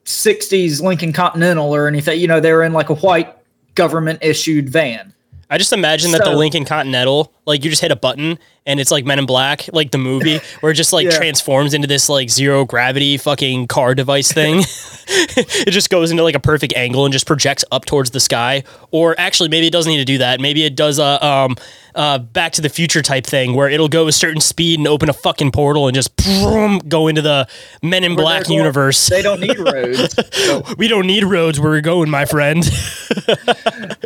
[0.04, 2.20] '60s Lincoln Continental or anything.
[2.20, 3.34] You know, they were in like a white
[3.74, 5.12] government issued van.
[5.50, 8.90] I just imagine that the Lincoln Continental, like you just hit a button and it's
[8.90, 11.16] like Men in Black, like the movie, where it just like Yeah.
[11.16, 14.58] transforms into this like zero gravity fucking car device thing.
[15.08, 18.64] it just goes into like a perfect angle and just projects up towards the sky.
[18.90, 20.40] Or actually, maybe it doesn't need to do that.
[20.40, 21.56] Maybe it does a um
[21.94, 25.08] uh Back to the Future type thing where it'll go a certain speed and open
[25.08, 27.46] a fucking portal and just boom, go into the
[27.82, 29.06] Men in Where Black going- universe.
[29.06, 30.16] They don't need roads.
[30.78, 32.68] we don't need roads where we're going, my friend.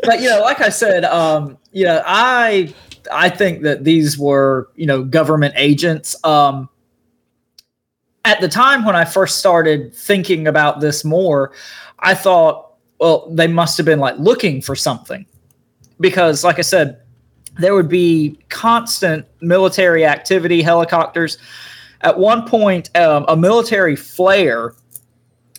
[0.02, 2.74] but you know, like I said, um, you know, I
[3.12, 6.16] I think that these were you know government agents.
[6.24, 6.68] Um,
[8.24, 11.52] at the time when I first started thinking about this more,
[11.98, 15.24] I thought, well, they must have been like looking for something
[16.00, 17.00] because, like I said,
[17.58, 21.38] there would be constant military activity, helicopters.
[22.02, 24.74] At one point, um, a military flare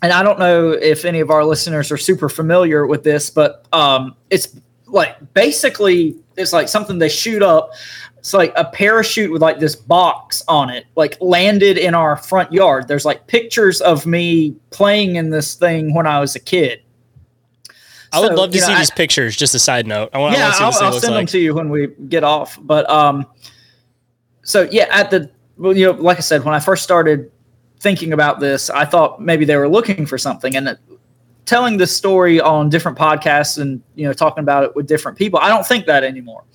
[0.02, 3.66] and I don't know if any of our listeners are super familiar with this, but
[3.72, 4.48] um, it's
[4.92, 7.72] like basically it's like something they shoot up.
[8.18, 12.54] It's like a parachute with like this box on it, like landed in our front
[12.54, 12.88] yard.
[12.88, 16.82] There's like pictures of me playing in this thing when I was a kid.
[18.14, 19.36] I would love to know, see I- these pictures.
[19.36, 20.10] Just a side note.
[20.14, 21.56] I want, I yeah, want to see what I'll, this I'll send them to you
[21.56, 22.60] when we get off.
[22.62, 23.26] But um,
[24.44, 27.32] so yeah, at the well, you know, like I said, when I first started
[27.80, 30.80] thinking about this, I thought maybe they were looking for something, and it,
[31.52, 35.38] telling this story on different podcasts and you know talking about it with different people,
[35.38, 36.46] I don't think that anymore.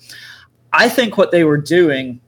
[0.73, 2.19] I think what they were doing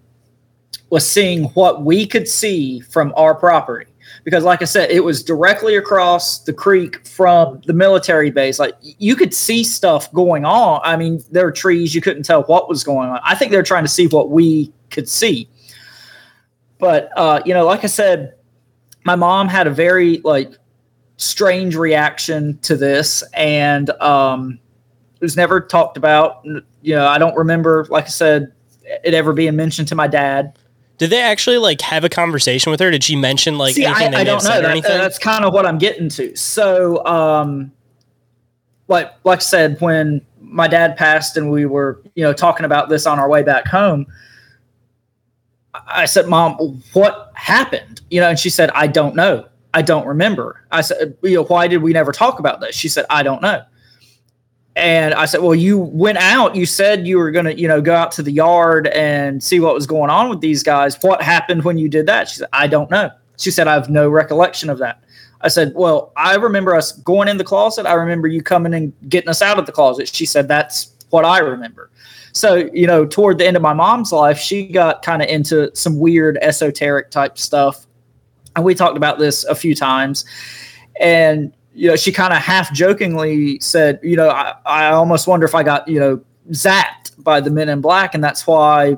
[0.92, 3.88] was seeing what we could see from our property.
[4.24, 8.60] Because, like I said, it was directly across the creek from the military base.
[8.60, 10.80] Like you could see stuff going on.
[10.84, 13.20] I mean, there were trees, you couldn't tell what was going on.
[13.24, 15.50] I think they're trying to see what we could see.
[16.78, 18.36] But, uh, you know, like I said,
[19.06, 20.54] my mom had a very like
[21.20, 24.58] strange reaction to this and um,
[25.16, 26.44] it was never talked about.
[26.46, 28.54] You know, I don't remember, like I said,
[29.04, 30.58] it ever being mentioned to my dad.
[30.98, 32.90] Did they actually like have a conversation with her?
[32.90, 34.62] Did she mention like See, anything I, they I don't know.
[34.62, 34.98] That, anything?
[34.98, 36.36] that's kind of what I'm getting to.
[36.38, 37.72] So, um,
[38.88, 42.88] like, like I said, when my dad passed and we were, you know, talking about
[42.88, 44.08] this on our way back home,
[45.74, 49.49] I said, "Mom, what happened?" You know, and she said, "I don't know.
[49.74, 52.90] I don't remember." I said, "You know, why did we never talk about this?" She
[52.90, 53.62] said, "I don't know."
[54.76, 56.56] And I said, "Well, you went out.
[56.56, 59.60] You said you were going to, you know, go out to the yard and see
[59.60, 60.98] what was going on with these guys.
[61.02, 63.90] What happened when you did that?" She said, "I don't know." She said, "I have
[63.90, 65.02] no recollection of that."
[65.42, 67.86] I said, "Well, I remember us going in the closet.
[67.86, 71.26] I remember you coming and getting us out of the closet." She said, "That's what
[71.26, 71.90] I remember."
[72.32, 75.72] So, you know, toward the end of my mom's life, she got kind of into
[75.76, 77.88] some weird esoteric type stuff.
[78.56, 80.26] And we talked about this a few times.
[81.00, 85.46] And, you know, she kind of half jokingly said, you know, I, I almost wonder
[85.46, 88.14] if I got, you know, zapped by the men in black.
[88.16, 88.98] And that's why,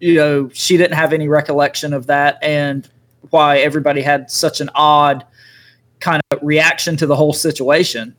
[0.00, 2.88] you know, she didn't have any recollection of that and
[3.30, 5.24] why everybody had such an odd
[6.00, 8.14] kind of reaction to the whole situation.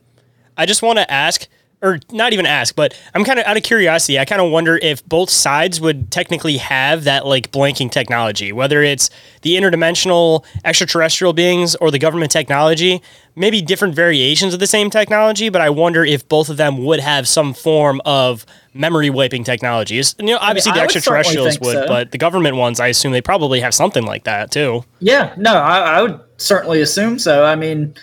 [0.56, 1.46] I just want to ask,
[1.82, 4.18] or not even ask, but I'm kind of out of curiosity.
[4.18, 8.82] I kind of wonder if both sides would technically have that like blanking technology, whether
[8.82, 9.10] it's
[9.42, 13.02] the interdimensional extraterrestrial beings or the government technology,
[13.34, 15.48] maybe different variations of the same technology.
[15.50, 19.98] But I wonder if both of them would have some form of memory wiping technology.
[19.98, 21.86] It's- You know, obviously I the would certainly extraterrestrials think would, so.
[21.88, 24.84] but the government ones, I assume they probably have something like that too.
[25.00, 27.44] Yeah, no, I, I would certainly assume so.
[27.44, 27.94] I mean,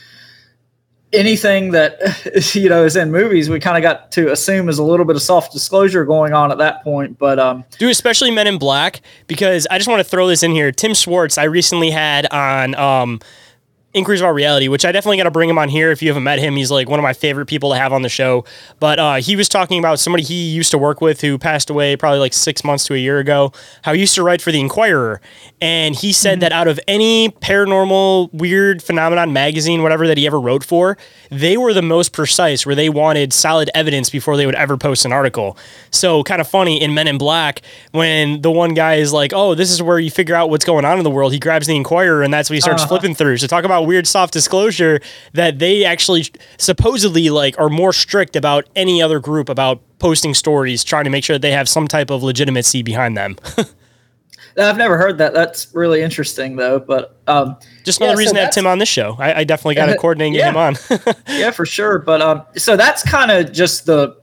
[1.14, 4.84] anything that you know is in movies, we kind of got to assume is a
[4.84, 7.18] little bit of soft disclosure going on at that point.
[7.18, 10.52] But um, Dude, especially Men in Black, because I just want to throw this in
[10.52, 10.72] here.
[10.72, 13.20] Tim Schwartz, I recently had on um,
[13.94, 15.92] Inquiries About Reality, which I definitely got to bring him on here.
[15.92, 18.02] If you haven't met him, he's like one of my favorite people to have on
[18.02, 18.44] the show.
[18.80, 21.96] But uh, he was talking about somebody he used to work with who passed away
[21.96, 23.52] probably like six months to a year ago.
[23.84, 25.22] How he used to write for the Inquirer,
[25.62, 30.40] and he said that out of any paranormal weird phenomenon magazine, whatever that he ever
[30.40, 30.98] wrote for,
[31.30, 35.06] they were the most precise, where they wanted solid evidence before they would ever post
[35.06, 35.58] an article.
[35.92, 39.56] So kind of funny in Men in Black when the one guy is like, "Oh,
[39.56, 41.76] this is where you figure out what's going on in the world." He grabs the
[41.76, 42.90] Inquirer, and that's what he starts Uh-huh.
[42.90, 43.38] flipping through.
[43.38, 45.00] So talk about weird soft disclosure
[45.34, 46.26] that they actually
[46.58, 51.24] supposedly like are more strict about any other group about posting stories, trying to make
[51.24, 53.38] sure that they have some type of legitimacy behind them.
[54.58, 55.34] I've never heard that.
[55.34, 56.80] That's really interesting, though.
[56.80, 59.16] But um, Just another yeah, so reason to have Tim on this show.
[59.18, 60.76] I, I definitely got to coordinate and get him on.
[61.28, 62.00] yeah, for sure.
[62.00, 64.16] But um, so that's kind of just the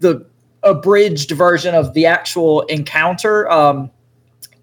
[0.00, 0.26] the
[0.62, 3.48] abridged version of the actual encounter.
[3.50, 3.90] Um,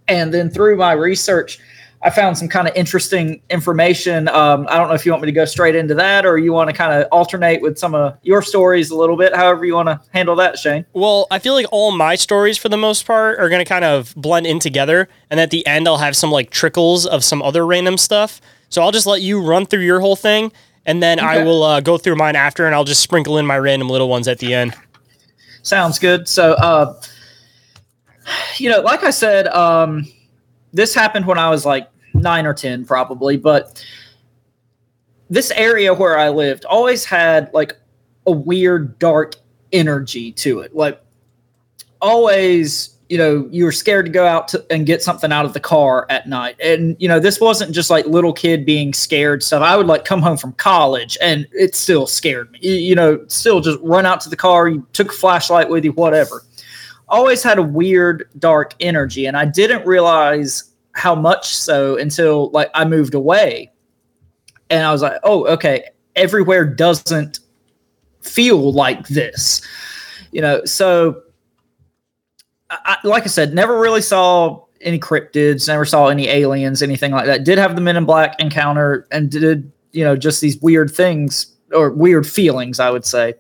[0.08, 1.60] and then through my research,
[2.08, 4.30] I found some kind of interesting information.
[4.30, 6.54] Um, I don't know if you want me to go straight into that or you
[6.54, 9.36] want to kind of alternate with some of your stories a little bit.
[9.36, 10.86] However, you want to handle that, Shayn.
[10.94, 13.84] Well, I feel like all my stories, for the most part, are going to kind
[13.84, 15.10] of blend in together.
[15.30, 18.40] And at the end, I'll have some like trickles of some other random stuff.
[18.70, 20.54] So I'll just let you run through your whole thing.
[20.86, 23.60] And then I will uh, go through mine after and I'll just sprinkle in my
[23.60, 24.74] random little ones at the end.
[25.62, 26.30] Sounds good.
[26.30, 27.02] So, uh,
[28.56, 30.06] you know, like I said, um,
[30.72, 33.84] this happened when I was like nine or 10, probably, but
[35.30, 37.76] this area where I lived always had like
[38.26, 39.36] a weird, dark
[39.72, 40.76] energy to it.
[40.76, 41.02] Like,
[42.02, 45.54] always, you know, you were scared to go out to, and get something out of
[45.54, 46.56] the car at night.
[46.62, 49.62] And, you know, this wasn't just like little kid being scared stuff.
[49.62, 52.60] I would like come home from college and it still scared me.
[52.62, 55.86] You, you know, still just run out to the car, you took a flashlight with
[55.86, 56.44] you, whatever.
[57.10, 59.26] Always had a weird, dark energy.
[59.26, 60.67] And I didn't realize
[60.98, 63.72] how much so until like I moved away.
[64.70, 65.84] And I was like, oh, okay,
[66.16, 67.40] everywhere doesn't
[68.22, 69.62] feel like this.
[70.32, 71.22] You know, so
[72.72, 77.28] I, like I said, never really saw any cryptids, never saw any aliens, anything like
[77.28, 77.44] that.
[77.44, 81.56] Did have the Men in Black encounter and did, you know, just these weird things
[81.72, 83.36] or weird feelings, I would say.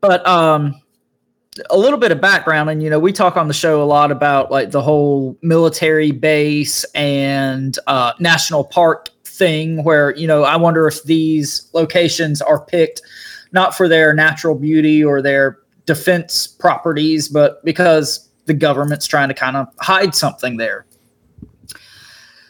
[0.00, 0.80] But um
[1.70, 4.10] a little bit of background and you know we talk on the show a lot
[4.10, 10.56] about like the whole military base and uh, national park thing where you know i
[10.56, 13.02] wonder if these locations are picked
[13.52, 19.34] not for their natural beauty or their defense properties but because the government's trying to
[19.34, 20.86] kind of hide something there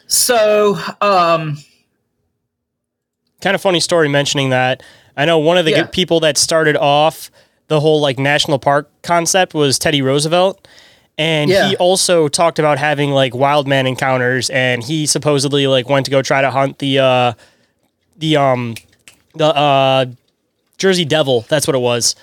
[0.07, 1.57] so um
[3.41, 4.81] kind of funny story mentioning that.
[5.15, 5.85] I know one of the Yeah.
[5.85, 7.29] people that started off
[7.67, 10.67] the whole like national park concept was Teddy Roosevelt.
[11.17, 11.69] And Yeah.
[11.69, 16.11] he also talked about having like wild man encounters and he supposedly like went to
[16.11, 17.33] go try to hunt the uh
[18.17, 18.75] the um
[19.33, 20.05] the uh
[20.77, 22.15] Jersey Devil, that's what it was.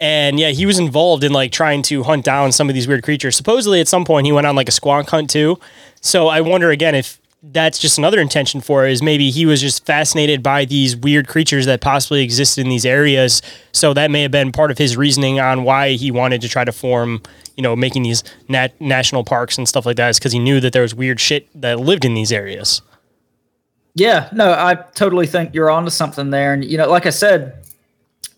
[0.00, 3.02] And yeah, he was involved in like trying to hunt down some of these weird
[3.02, 3.36] creatures.
[3.36, 5.58] Supposedly at some point he went on like a squonk hunt too.
[6.00, 9.60] So I wonder again if that's just another intention for it is maybe he was
[9.60, 13.42] just fascinated by these weird creatures that possibly existed in these areas.
[13.72, 16.64] So that may have been part of his reasoning on why he wanted to try
[16.64, 17.22] to form,
[17.56, 20.58] you know, making these nat- national parks and stuff like that is because he knew
[20.60, 22.82] that there was weird shit that lived in these areas.
[23.94, 26.52] Yeah, no, I totally think you're onto something there.
[26.52, 27.64] And, you know, like I said,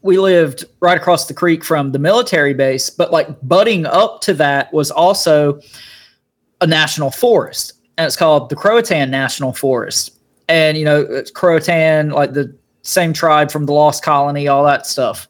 [0.03, 4.35] we lived right across the creek from the military base, but like butting up to
[4.35, 5.61] that was also
[6.61, 7.75] a national forest.
[8.01, 10.17] And it's called the Croatan National Forest.
[10.49, 14.87] And, you know, it's Croatan, like the same tribe from the Lost Colony, all that
[14.87, 15.29] stuff.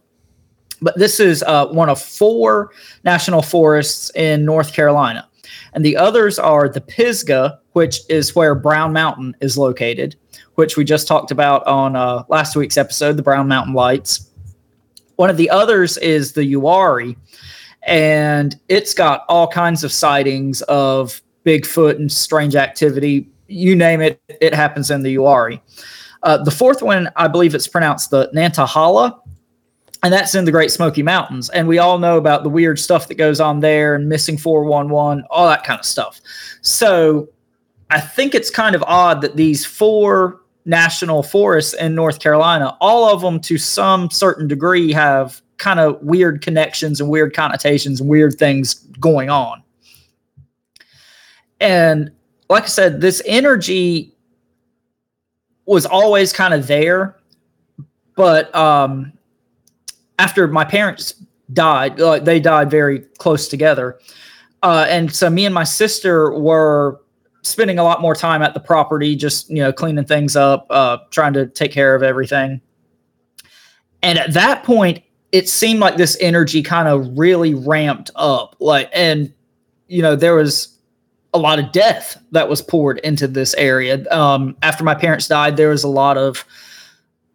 [0.80, 2.70] But this is uh, one of four
[3.02, 5.28] national forests in North Carolina.
[5.72, 10.14] And the others are the Pisgah, which is where Brown Mountain is located,
[10.54, 14.30] which we just talked about on uh, last week's episode, the Brown Mountain Lights.
[15.16, 17.16] One of the others is the Uwharrie,
[17.82, 23.28] and it's got all kinds of sightings of Bigfoot and strange activity.
[23.48, 25.60] You name it, it happens in the Uwharrie.
[26.22, 29.18] Uh, the fourth one, I believe it's pronounced the Nantahala,
[30.02, 31.50] and that's in the Great Smoky Mountains.
[31.50, 35.24] And we all know about the weird stuff that goes on there and missing 411,
[35.30, 36.20] all that kind of stuff.
[36.62, 37.28] So
[37.90, 43.12] I think it's kind of odd that these four national forests in North Carolina, all
[43.12, 48.08] of them to some certain degree have kind of weird connections and weird connotations and
[48.08, 49.62] weird things going on.
[51.60, 52.10] And
[52.48, 54.14] like I said, this energy
[55.66, 57.16] was always kind of there,
[58.16, 59.12] but um,
[60.18, 61.14] after my parents
[61.52, 63.98] died, like they died very close together,
[64.62, 67.00] uh, and so me and my sister were
[67.42, 70.98] spending a lot more time at the property, just you know, cleaning things up, uh,
[71.10, 72.60] trying to take care of everything.
[74.02, 75.02] And at that point,
[75.32, 78.56] it seemed like this energy kind of really ramped up.
[78.58, 79.32] Like, and
[79.88, 80.79] you know, there was
[81.32, 84.04] a lot of death that was poured into this area.
[84.10, 86.44] Um, after my parents died, there was a lot of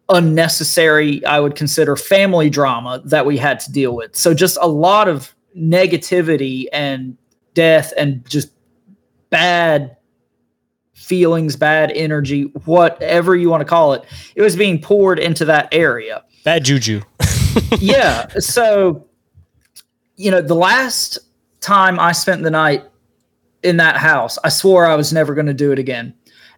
[0.08, 4.14] unnecessary, I would consider, family drama that we had to deal with.
[4.14, 7.16] So just a lot of negativity and
[7.54, 8.50] death and just
[9.30, 9.96] bad
[10.94, 14.04] feelings, bad energy, whatever you want to call it.
[14.34, 16.24] It was being poured into that area.
[16.44, 17.00] Bad juju.
[17.78, 18.28] yeah.
[18.38, 19.06] So,
[20.16, 21.18] you know, the last
[21.60, 22.84] time I spent the night
[23.62, 26.14] in that house, I swore I was never going to do it again.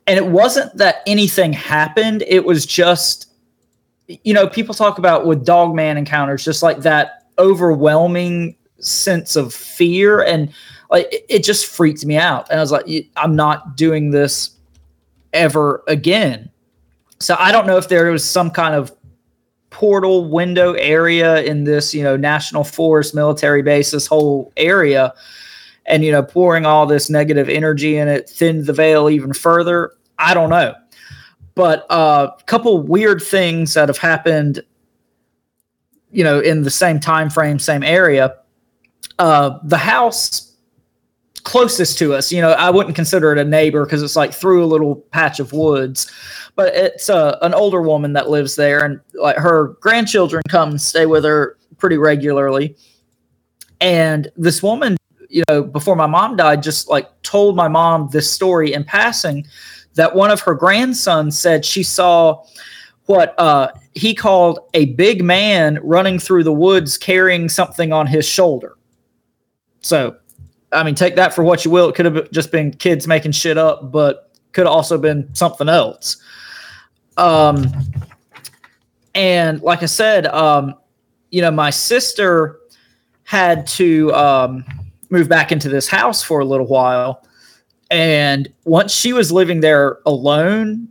[0.07, 3.28] And it wasn't that anything happened, it was just
[4.24, 9.53] you know, people talk about with dog man encounters just like that overwhelming sense of
[9.53, 10.53] fear and
[10.90, 12.49] like it, just freaked me out.
[12.51, 12.86] And I was like
[13.16, 14.51] I'm not doing this
[15.32, 16.51] ever again.
[17.20, 18.92] So I don't know if there was some kind of
[19.70, 25.12] portal window area in this, you know, national forest military base, this whole area
[25.89, 29.93] and you know pouring all this negative energy in it thinned the veil even further.
[30.18, 30.74] I don't know.
[31.55, 34.62] But a uh, couple weird things that have happened
[36.11, 38.36] you know in the same time frame same area.
[39.18, 40.45] Uh, the house
[41.45, 44.62] closest to us you know i wouldn't consider it a neighbor because it's like through
[44.62, 46.12] a little patch of woods
[46.59, 50.80] but it's uh, an older woman that lives there and like her grandchildren come and
[50.80, 52.76] stay with her pretty regularly.
[53.80, 54.97] And this woman
[55.29, 59.47] you know, before my mom died, just like told my mom this story in passing
[59.95, 62.45] that one of her grandsons said she saw
[63.07, 68.26] what uh, he called a big man running through the woods carrying something on his
[68.26, 68.76] shoulder.
[69.81, 70.16] So,
[70.72, 71.89] I mean, take that for what you will.
[71.89, 75.68] It could have just been kids making shit up, but could have also been something
[75.68, 76.18] else.
[77.16, 77.72] Um,
[79.14, 80.74] and like I said, um,
[81.31, 82.61] you know, my sister
[83.24, 84.64] had to um,
[85.11, 87.25] moved back into this house for a little while.
[87.91, 90.89] And once she was living there alone,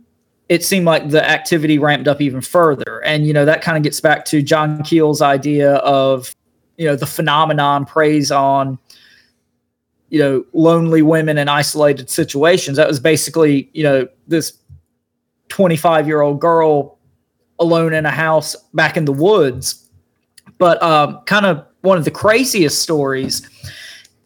[0.48, 3.02] it seemed like the activity ramped up even further.
[3.04, 6.34] And, you know, that kind of gets back to John Keel's idea of,
[6.76, 8.78] you know, the phenomenon preys on,
[10.08, 12.76] you know, lonely women in isolated situations.
[12.78, 14.54] That was basically, you know, this
[15.48, 16.98] 25 year old girl
[17.58, 19.88] alone in a house back in the woods.
[20.56, 23.48] But um, kind of one of the craziest stories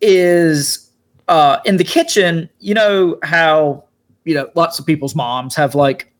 [0.02, 0.90] is
[1.28, 2.50] uh, in the kitchen.
[2.58, 3.84] You know how
[4.24, 6.12] you know lots of people's moms have like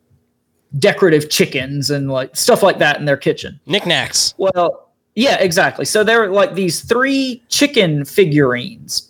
[0.79, 3.61] decorative chickens and like stuff like that in their kitchen.
[3.67, 4.35] Knickknacks.
[4.39, 5.85] Well, yeah, exactly.
[5.85, 9.09] So there were like these three chicken figurines.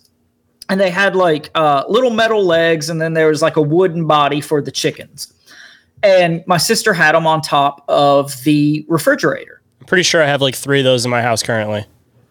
[0.69, 4.07] And they had like uh, little metal legs, and then there was like a wooden
[4.07, 5.31] body for the chickens.
[6.01, 9.61] And my sister had them on top of the refrigerator.
[9.81, 11.85] I'm pretty sure I have like three of those in my house currently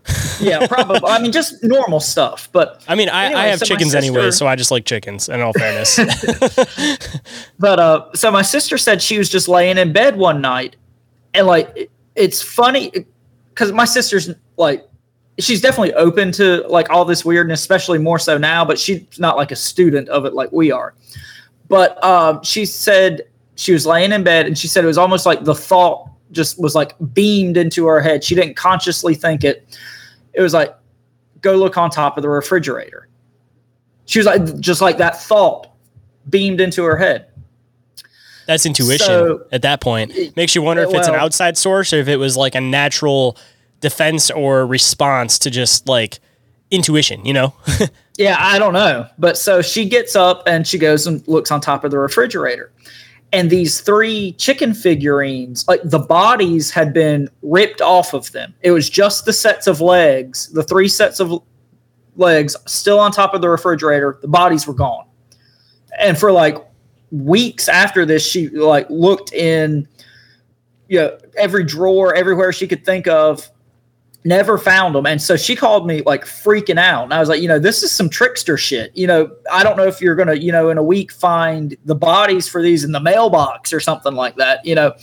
[0.41, 1.01] yeah, probably.
[1.05, 2.49] I mean, just normal stuff.
[2.53, 4.85] But I mean, I, anyway, I have so chickens sister, anyway, so I just like
[4.85, 5.29] chickens.
[5.29, 5.97] In all fairness,
[7.59, 10.77] but uh, so my sister said she was just laying in bed one night,
[11.35, 12.93] and like it, it's funny
[13.51, 14.89] because my sister's like
[15.39, 18.65] she's definitely open to like all this weirdness, especially more so now.
[18.65, 20.95] But she's not like a student of it like we are.
[21.69, 23.23] But um, she said
[23.55, 26.61] she was laying in bed, and she said it was almost like the thought just
[26.61, 28.25] was like beamed into her head.
[28.25, 29.79] She didn't consciously think it
[30.33, 30.75] it was like,
[31.41, 33.09] go look on top of the refrigerator.
[34.07, 35.69] She was like, just like that thought
[36.29, 37.27] beamed into her head.
[38.47, 40.13] That's intuition so, at that point.
[40.37, 42.61] Makes you wonder if well, it's an outside source or if it was like a
[42.61, 43.37] natural
[43.81, 46.19] defense or response to just like
[46.71, 47.55] intuition, you know?
[48.19, 49.07] yeah, I don't know.
[49.19, 52.73] But so she gets up and she goes and looks on top of the refrigerator
[53.33, 58.55] and these three chicken figurines like the bodies had been ripped off of them.
[58.61, 61.43] It was just the sets of legs the three sets of
[62.17, 65.07] legs still on top of the refrigerator the bodies were gone.
[65.99, 66.57] And for like
[67.11, 69.89] weeks after this she like looked in
[70.89, 73.51] you know every drawer everywhere she could think of
[74.25, 77.05] never found them and so she called me like freaking out.
[77.05, 78.97] And i was like you know this is some trickster shit.
[78.97, 81.95] You know i don't know if you're gonna you know in a week find the
[81.95, 84.95] bodies for these in the mailbox or something like that you know.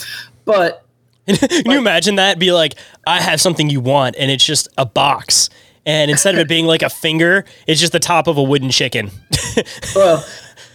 [0.46, 0.86] But
[1.28, 2.40] can like, you imagine that?
[2.40, 5.50] Be like i have something you want and it's just a box.
[5.86, 8.70] And instead of it being like a finger it's just the top of a wooden
[8.70, 9.12] chicken.
[9.96, 10.26] Well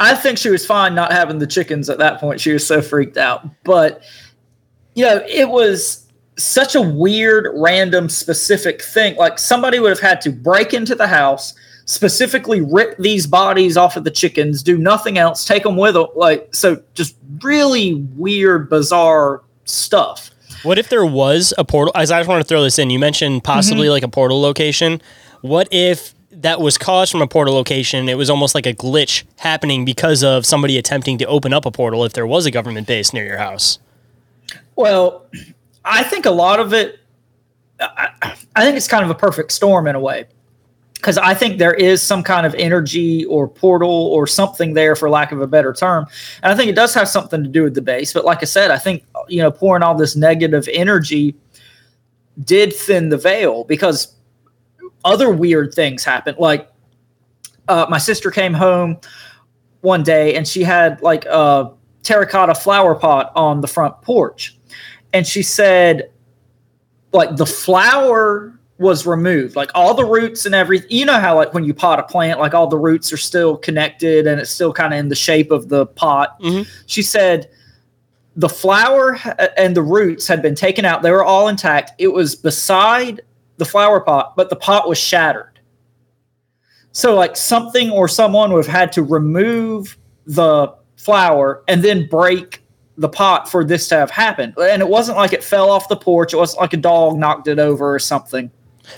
[0.00, 2.40] i think she was fine not having the chickens at that point.
[2.40, 3.48] She was so freaked out.
[3.64, 4.02] But
[4.94, 6.03] you know it was
[6.36, 9.16] such a weird, random, specific thing.
[9.16, 11.54] Like somebody would have had to break into the house,
[11.86, 16.06] specifically rip these bodies off of the chickens, do nothing else, take them with them.
[16.16, 20.30] Like, so just really weird, bizarre stuff.
[20.62, 21.92] What if there was a portal?
[21.94, 23.90] As I just want to throw this in, you mentioned possibly Mhm.
[23.90, 25.00] like a portal location.
[25.42, 28.08] What if that was caused from a portal location?
[28.08, 31.70] It was almost like a glitch happening because of somebody attempting to open up a
[31.70, 33.78] portal if there was a government base near your house.
[34.74, 35.26] Well,
[35.84, 37.00] I think a lot of it,
[37.80, 38.10] I,
[38.56, 40.26] I think it's kind of a perfect storm in a way.
[40.94, 45.10] Because I think there is some kind of energy or portal or something there, for
[45.10, 46.06] lack of a better term.
[46.42, 48.14] And I think it does have something to do with the base.
[48.14, 51.34] But like I said, I think, you know, pouring all this negative energy
[52.44, 54.14] did thin the veil because
[55.04, 56.38] other weird things happened.
[56.38, 56.70] Like
[57.68, 58.96] uh, my sister came home
[59.82, 61.70] one day and she had like a
[62.02, 64.56] terracotta flower pot on the front porch.
[65.14, 66.10] And she said,
[67.12, 70.90] like, the flower was removed, like all the roots and everything.
[70.90, 73.56] You know how, like, when you pot a plant, like all the roots are still
[73.56, 76.38] connected and it's still kind of in the shape of the pot.
[76.40, 76.68] Mm-hmm.
[76.86, 77.48] She said,
[78.36, 79.16] the flower
[79.56, 81.02] and the roots had been taken out.
[81.02, 81.92] They were all intact.
[81.98, 83.20] It was beside
[83.58, 85.60] the flower pot, but the pot was shattered.
[86.90, 89.96] So, like something or someone would have had to remove
[90.26, 92.63] the flower and then break
[92.96, 94.54] the pot for this to have happened.
[94.58, 96.32] And it wasn't like it fell off the porch.
[96.32, 98.50] It wasn't like a dog knocked it over or something.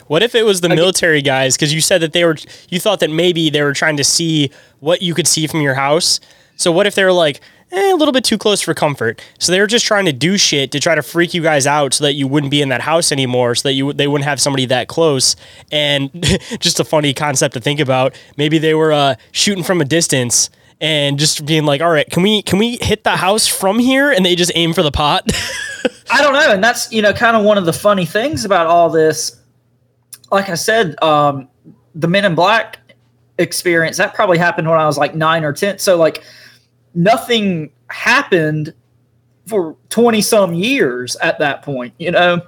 [0.09, 1.57] What if it was the military guys?
[1.57, 2.37] Because you said that they were,
[2.69, 5.75] you thought that maybe they were trying to see what you could see from your
[5.75, 6.21] house.
[6.57, 7.41] So what if they were like
[7.71, 9.23] eh, a little bit too close for comfort?
[9.39, 11.95] So they were just trying to do shit to try to freak you guys out
[11.95, 14.41] so that you wouldn't be in that house anymore, so that you they wouldn't have
[14.41, 15.37] somebody that close.
[15.71, 16.11] And
[16.61, 18.15] just a funny concept to think about.
[18.37, 20.51] Maybe they were uh, shooting from a distance
[20.81, 24.11] and just being like, "All right, can we can we hit the house from here?"
[24.11, 25.31] And they just aim for the pot.
[26.11, 28.67] I don't know, and that's you know kind of one of the funny things about
[28.67, 29.41] all this.
[30.31, 31.49] Like I said, um,
[31.95, 32.79] the Men in Black
[33.39, 35.79] experience that probably happened when I was like nine or ten.
[35.79, 36.23] So like
[36.95, 38.75] nothing happened
[39.47, 42.43] for twenty some years at that point, you know.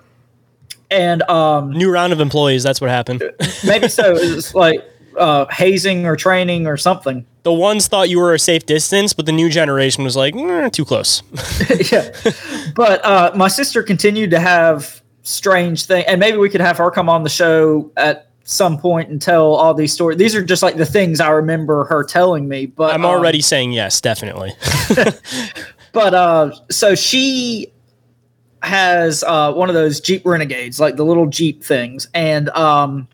[0.90, 2.62] And um, New round of employees.
[2.62, 3.22] That's what happened.
[3.64, 4.16] maybe so.
[4.18, 4.84] It's like
[5.18, 7.26] uh, hazing or training or something.
[7.44, 10.70] The ones thought you were a safe distance, but the new generation was like, "Mm,
[10.70, 11.22] too close.
[11.90, 12.10] yeah.
[12.74, 16.90] But uh, my sister continued to have strange things, and maybe we could have her
[16.90, 20.18] come on the show at some point and tell all these stories.
[20.18, 22.66] These are just like the things I remember her telling me.
[22.66, 24.52] But I'm um, already saying yes, definitely.
[25.92, 27.72] But uh, so she
[28.62, 33.08] has uh, one of those Jeep Renegades, like the little Jeep things, and um,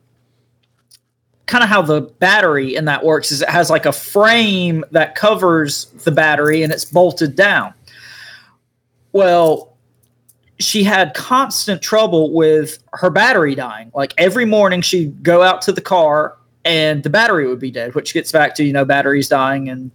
[1.46, 5.14] kind of how the battery in that works is it has like a frame that
[5.14, 7.74] covers the battery and it's bolted down.
[9.12, 9.76] Well,
[10.58, 13.90] she had constant trouble with her battery dying.
[13.94, 17.94] Like every morning she'd go out to the car and the battery would be dead,
[17.94, 19.90] which gets back to, you know, batteries dying and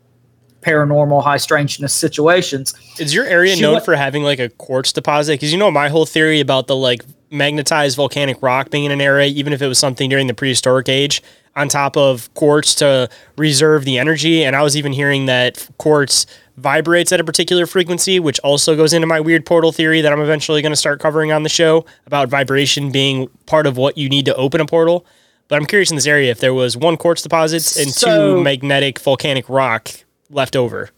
[0.62, 2.74] paranormal high strangeness situations.
[3.00, 5.34] Is your area She known went- for having like a quartz deposit?
[5.34, 9.02] Because you know my whole theory about the like magnetized volcanic rock being in an
[9.02, 11.22] area, even if it was something during the prehistoric age,
[11.56, 14.44] on top of quartz to reserve the energy.
[14.44, 16.26] And I was even hearing that quartz
[16.58, 20.22] vibrates at a particular frequency, which also goes into my weird portal theory that I'm
[20.22, 24.10] eventually going to start covering on the show about vibration being part of what you
[24.10, 25.06] need to open a portal.
[25.48, 28.44] But I'm curious in this area if there was one quartz deposits and So- two
[28.44, 29.90] magnetic volcanic rock
[30.30, 30.90] left over.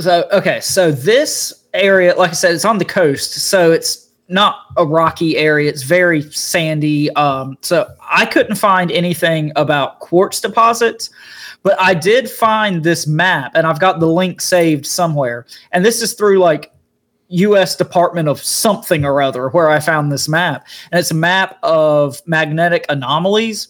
[0.00, 4.03] So okay, so this area, like I said, it's on the coast, so it's
[4.34, 5.70] not a rocky area.
[5.70, 7.10] It's very sandy.
[7.14, 11.08] Um, so I couldn't find anything about quartz deposits,
[11.62, 15.46] but I did find this map, and I've got the link saved somewhere.
[15.72, 16.72] And this is through like
[17.28, 17.76] U.S.
[17.76, 22.20] Department of something or other, where I found this map, and it's a map of
[22.26, 23.68] magnetic anomalies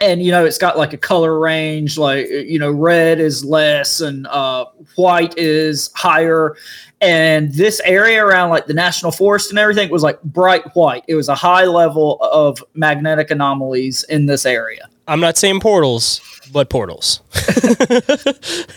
[0.00, 4.00] and you know it's got like a color range like you know red is less
[4.00, 6.56] and uh, white is higher.
[7.00, 11.04] And this area around like the national forest and everything was like bright white.
[11.06, 14.88] It was a high level of magnetic anomalies in this area.
[15.06, 16.20] I'm not saying portals,
[16.52, 17.20] but portals.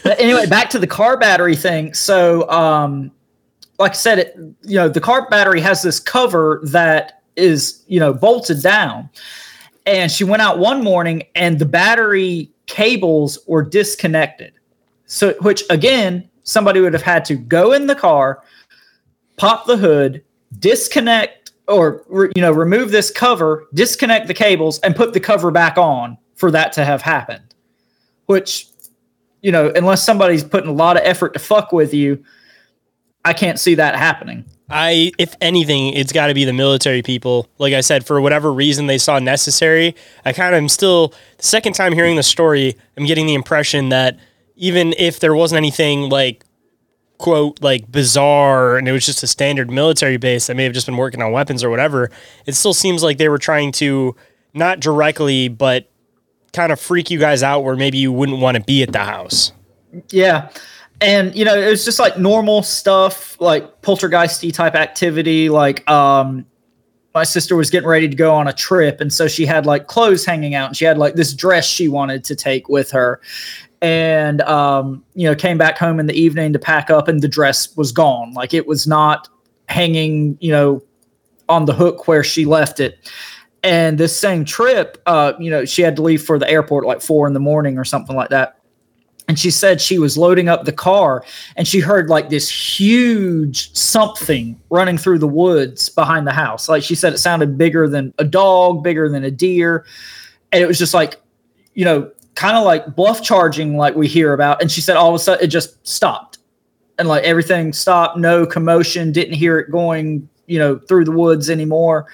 [0.04, 1.94] But anyway back to the car battery thing.
[1.94, 3.12] So um
[3.80, 8.00] like i said it you know the car battery has this cover that is you
[8.00, 9.10] know bolted down
[9.86, 14.54] and she went out one morning and the battery cables were disconnected.
[15.06, 18.44] So which again somebody would have had to go in the car
[19.38, 20.24] pop the hood
[20.60, 22.04] disconnect or
[22.36, 26.52] you know remove this cover disconnect the cables and put the cover back on for
[26.52, 27.54] that to have happened.
[28.26, 28.68] Which
[29.42, 32.24] you know unless somebody's putting a lot of effort to fuck with you
[33.26, 37.48] i can't see that happening I, if anything, it's got to be the military people.
[37.58, 39.96] Like I said, for whatever reason they saw necessary.
[40.26, 43.90] I kind of am still, the second time hearing the story, I'm getting the impression
[43.90, 44.18] that
[44.56, 46.46] even if there wasn't anything like,
[47.18, 50.88] quote, like bizarre and it was just a standard military base that may have just
[50.88, 52.10] been working on weapons or whatever,
[52.46, 54.16] it still seems like they were trying to
[54.54, 55.90] not directly, but
[56.54, 59.00] kind of freak you guys out where maybe you wouldn't want to be at the
[59.00, 59.52] house.
[60.10, 60.50] Yeah.
[61.02, 65.50] And you know, it was just like normal stuff, like poltergeisty type activity.
[65.50, 66.46] Like, um,
[67.16, 69.88] my sister was getting ready to go on a trip, and so she had like
[69.88, 73.20] clothes hanging out, and she had like this dress she wanted to take with her,
[73.82, 77.28] and um, you know, came back home in the evening to pack up, and the
[77.28, 78.34] dress was gone.
[78.34, 79.28] Like it was not
[79.68, 80.84] hanging, you know,
[81.50, 83.10] on the hook where she left it.
[83.64, 87.02] And this same trip, uh, you know, she had to leave for the airport like
[87.02, 88.61] four in the morning or something like that
[89.32, 91.24] and she said she was loading up the car
[91.56, 96.68] and she heard like this huge something running through the woods behind the house.
[96.68, 99.86] Like she said, it sounded bigger than a dog, bigger than a deer.
[100.52, 101.16] And it was just like,
[101.76, 104.62] you know, kind of like bluff charging, like we hear about.
[104.62, 106.40] And she said all of a sudden it just stopped
[107.00, 111.50] and like everything stopped, no commotion, didn't hear it going, you know, through the woods
[111.50, 112.06] anymore.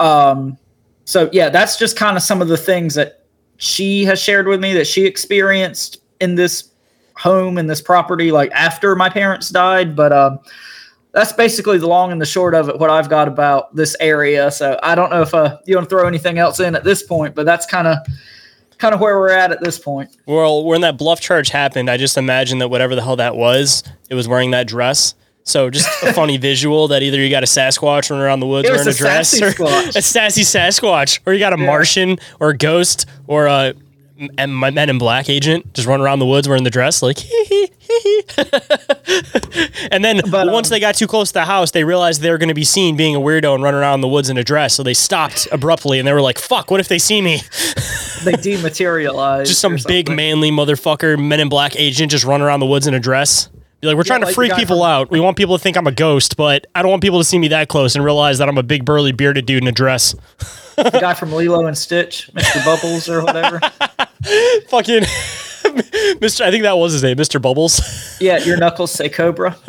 [0.00, 0.58] Um,
[1.04, 3.26] so yeah, that's just kind of some of the things that
[3.58, 6.70] she has shared with me that she experienced in this
[7.14, 10.38] home and this property like after my parents died but um
[11.12, 14.50] that's basically the long and the short of it what i've got about this area.
[14.50, 17.02] So i don't know if uh, you want to throw anything else in at this
[17.02, 17.98] point but that's kind of
[18.78, 20.16] kind of where we're at at this point.
[20.26, 23.82] Well when that bluff charge happened i just imagined that whatever the hell that was
[24.08, 25.14] it was wearing that dress.
[25.48, 28.68] So just a funny visual that either you got a Sasquatch running around the woods
[28.68, 29.46] wearing a, a dress, or
[29.96, 31.66] a sassy Sasquatch, or you got a yeah.
[31.66, 33.74] Martian or a ghost or a
[34.36, 37.18] and my Men in Black agent just run around the woods wearing the dress, like
[37.18, 38.22] hee hee hee.
[38.36, 39.88] hee.
[39.90, 42.30] and then but, once um, they got too close to the house, they realized they
[42.30, 44.44] were going to be seen being a weirdo and running around the woods in a
[44.44, 44.74] dress.
[44.74, 46.70] So they stopped abruptly and they were like, "Fuck!
[46.70, 47.40] What if they see me?"
[48.24, 49.48] they dematerialized.
[49.48, 52.94] just some big manly motherfucker Men in Black agent just run around the woods in
[52.94, 53.48] a dress.
[53.80, 55.10] Like, we're yeah, trying to like freak people from- out.
[55.10, 57.38] We want people to think I'm a ghost, but I don't want people to see
[57.38, 60.14] me that close and realize that I'm a big burly bearded dude in a dress.
[60.76, 62.64] the guy from Lilo and Stitch, Mr.
[62.64, 63.60] Bubbles or whatever.
[64.68, 65.02] Fucking
[66.20, 66.40] Mr.
[66.40, 67.40] I think that was his name, Mr.
[67.40, 67.80] Bubbles.
[68.20, 69.52] Yeah, your knuckles say Cobra.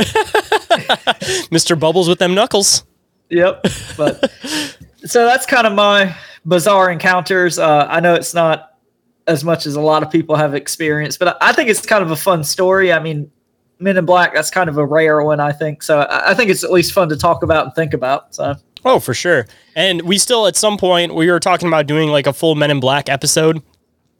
[1.51, 1.79] Mr.
[1.79, 2.83] Bubbles with them knuckles.
[3.29, 3.65] Yep.
[3.95, 4.31] But
[5.05, 7.59] so that's kind of my bizarre encounters.
[7.59, 8.77] Uh, I know it's not
[9.27, 12.09] as much as a lot of people have experienced, but I think it's kind of
[12.09, 12.91] a fun story.
[12.91, 13.29] I mean,
[13.79, 15.83] Men in Black, that's kind of a rare one, I think.
[15.83, 18.35] So I think it's at least fun to talk about and think about.
[18.35, 18.55] So.
[18.85, 19.47] Oh, for sure.
[19.75, 22.71] And we still, at some point, we were talking about doing like a full Men
[22.71, 23.61] in Black episode.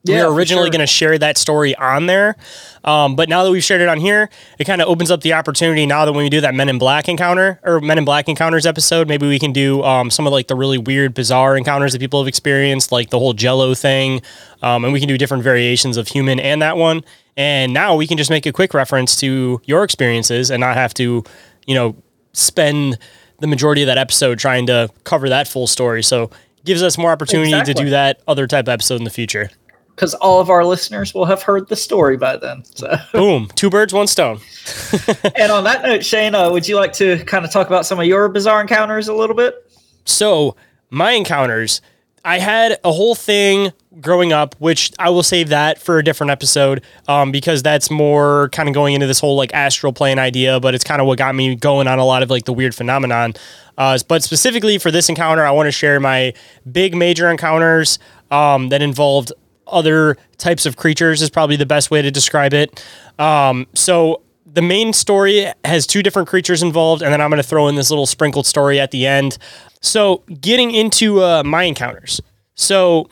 [0.04, 0.72] Yeah, we were originally sure.
[0.72, 2.38] going to share that story on there.
[2.86, 5.34] Um, but now that we've shared it on here, it kind of opens up the
[5.34, 8.30] opportunity now that when we do that Men in Black encounter or Men in Black
[8.30, 11.92] encounters episode, maybe we can do um, some of like the really weird, bizarre encounters
[11.92, 14.22] that people have experienced, like the whole jello thing.
[14.62, 17.04] Um, and we can do different variations of human and that one.
[17.40, 20.94] And now we can just make a quick reference to your experiences and not have
[20.96, 21.24] to,
[21.66, 21.96] you know,
[22.34, 22.98] spend
[23.40, 26.04] the majority of that episode trying to cover that full story.
[26.04, 26.30] So
[26.66, 27.74] gives us more opportunity exactly.
[27.76, 29.50] to do that other type of episode in the future
[29.96, 32.64] because all of our listeners will have heard the story by then.
[32.76, 34.40] So boom, two birds, one stone.
[35.36, 38.00] and on that note, Shayn, uh, would you like to kind of talk about some
[38.00, 39.56] of your bizarre encounters a little bit?
[40.04, 40.58] So
[40.90, 41.82] my encounters,
[42.24, 46.32] I had a whole thing growing up, which I will save that for a different
[46.32, 50.60] episode, um, because that's more kind of going into this whole like astral plane idea.
[50.60, 52.76] But it's kind of what got me going on a lot of like the weird
[52.76, 53.34] phenomenon.
[53.78, 56.34] Uh, but specifically for this encounter, I want to share my
[56.70, 57.98] big major encounters
[58.30, 59.32] um, that involved
[59.68, 62.84] other types of creatures is probably the best way to describe it.
[63.18, 67.48] Um, so the main story has two different creatures involved, and then I'm going to
[67.48, 69.38] throw in this little sprinkled story at the end.
[69.82, 72.20] So getting into uh, my encounters.
[72.56, 73.10] So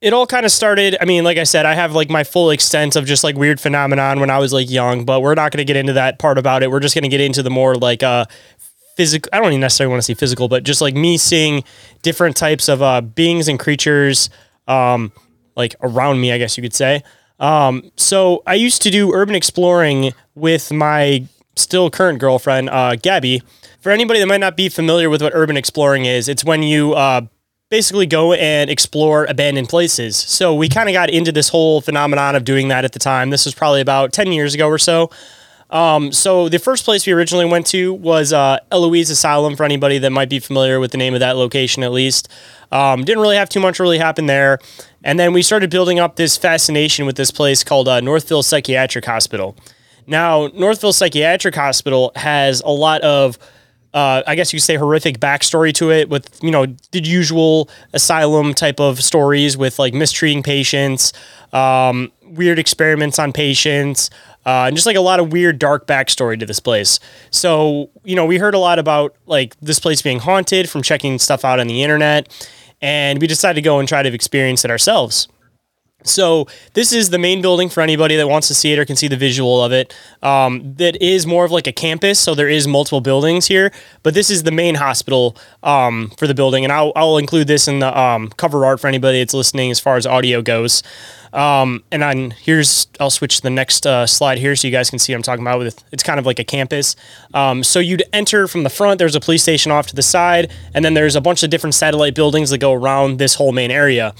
[0.00, 0.96] it all kind of started.
[1.00, 3.60] I mean, like I said, I have like my full extent of just like weird
[3.60, 6.38] phenomenon when I was like young, but we're not going to get into that part
[6.38, 6.70] about it.
[6.70, 8.24] We're just going to get into the more like uh
[8.96, 9.28] physical.
[9.32, 11.64] I don't even necessarily want to say physical, but just like me seeing
[12.02, 14.30] different types of uh, beings and creatures.
[14.66, 15.12] Um,
[15.56, 17.02] like around me, I guess you could say.
[17.38, 21.26] Um, so I used to do urban exploring with my
[21.56, 23.42] still current girlfriend, uh, Gabby.
[23.80, 26.92] For anybody that might not be familiar with what urban exploring is, it's when you
[26.94, 27.22] uh,
[27.70, 30.16] basically go and explore abandoned places.
[30.16, 33.30] So we kind of got into this whole phenomenon of doing that at the time.
[33.30, 35.08] This was probably about 10 years ago or so.
[35.70, 39.54] Um, so the first place we originally went to was uh, Eloise Asylum.
[39.54, 42.28] For anybody that might be familiar with the name of that location, at least,
[42.72, 44.58] um, didn't really have too much really happen there.
[45.04, 49.04] And then we started building up this fascination with this place called uh, Northville Psychiatric
[49.04, 49.56] Hospital.
[50.08, 53.38] Now, Northville Psychiatric Hospital has a lot of
[53.92, 57.68] uh, I guess you could say horrific backstory to it with, you know, the usual
[57.92, 61.12] asylum type of stories with like mistreating patients,
[61.52, 64.10] um, weird experiments on patients,
[64.46, 67.00] uh, and just like a lot of weird dark backstory to this place.
[67.30, 71.18] So, you know, we heard a lot about like this place being haunted from checking
[71.18, 72.28] stuff out on the internet,
[72.80, 75.28] and we decided to go and try to experience it ourselves.
[76.02, 78.96] So this is the main building for anybody that wants to see it or can
[78.96, 79.94] see the visual of it.
[80.22, 83.70] Um, that is more of like a campus, so there is multiple buildings here,
[84.02, 87.68] but this is the main hospital um, for the building, and I'll, I'll include this
[87.68, 90.82] in the um, cover art for anybody that's listening as far as audio goes.
[91.32, 94.90] Um, and then here's I'll switch to the next uh, slide here so you guys
[94.90, 95.60] can see what I'm talking about.
[95.60, 96.96] With it's kind of like a campus.
[97.34, 98.98] Um, so you'd enter from the front.
[98.98, 101.74] There's a police station off to the side, and then there's a bunch of different
[101.74, 104.14] satellite buildings that go around this whole main area.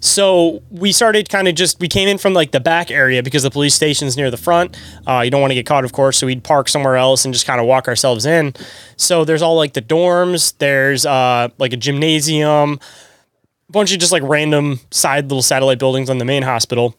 [0.00, 3.42] So we started kind of just we came in from like the back area because
[3.42, 4.76] the police station's near the front.
[5.06, 6.18] Uh, you don't want to get caught, of course.
[6.18, 8.54] So we'd park somewhere else and just kind of walk ourselves in.
[8.96, 10.56] So there's all like the dorms.
[10.58, 12.80] There's uh, like a gymnasium,
[13.68, 16.94] a bunch of just like random side little satellite buildings on the main hospital.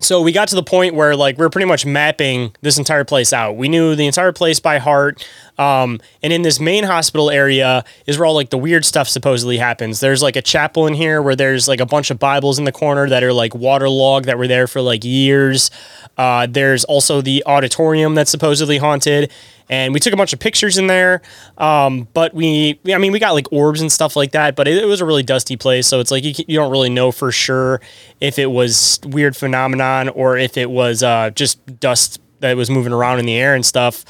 [0.00, 3.04] So we got to the point where like we are pretty much mapping this entire
[3.04, 3.56] place out.
[3.56, 5.26] We knew the entire place by heart.
[5.58, 9.58] Um, and in this main hospital area is where all like the weird stuff supposedly
[9.58, 10.00] happens.
[10.00, 12.72] There's like a chapel in here where there's like a bunch of Bibles in the
[12.72, 15.70] corner that are like waterlogged that were there for like years.
[16.16, 19.30] Uh, there's also the auditorium that's supposedly haunted
[19.70, 21.22] and we took a bunch of pictures in there.
[21.58, 24.78] Um, but we, I mean, we got like orbs and stuff like that, but it,
[24.78, 25.86] it was a really dusty place.
[25.86, 27.80] So it's like you, you, don't really know for sure
[28.20, 32.92] if it was weird phenomenon or if it was uh, just dust that was moving
[32.92, 34.04] around in the air and stuff.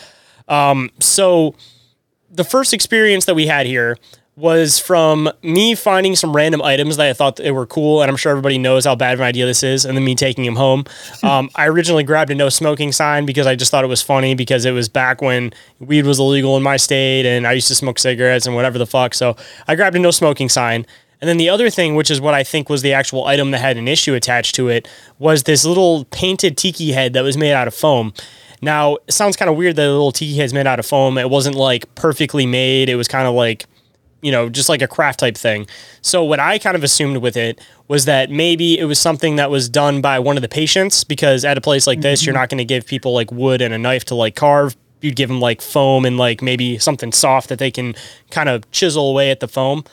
[0.49, 1.55] Um, so
[2.30, 3.96] the first experience that we had here
[4.38, 8.16] was from me finding some random items that I thought they were cool, and I'm
[8.16, 10.57] sure everybody knows how bad of an idea this is, and then me taking them
[10.57, 10.84] home.
[11.24, 14.34] Um, I originally grabbed a no smoking sign because I just thought it was funny
[14.34, 17.74] because it was back when weed was illegal in my state, and I used to
[17.74, 19.14] smoke cigarettes and whatever the fuck.
[19.14, 19.36] So
[19.66, 20.86] I grabbed a no smoking sign.
[21.20, 23.59] And then the other thing, which is what I think was the actual item that
[23.59, 24.88] had an issue attached to it,
[25.18, 28.12] was this little painted tiki head that was made out of foam.
[28.61, 31.18] Now, it sounds kind of weird that the little tiki head's made out of foam.
[31.18, 32.88] It wasn't like perfectly made.
[32.88, 33.66] It was kind of like
[34.20, 35.66] you know, just like a craft type thing.
[36.02, 39.50] So what I kind of assumed with it was that maybe it was something that
[39.50, 42.28] was done by one of the patients because at a place like this, mm-hmm.
[42.28, 44.76] you're not going to give people like wood and a knife to like carve.
[45.00, 47.94] You'd give them like foam and like maybe something soft that they can
[48.30, 49.84] kind of chisel away at the foam.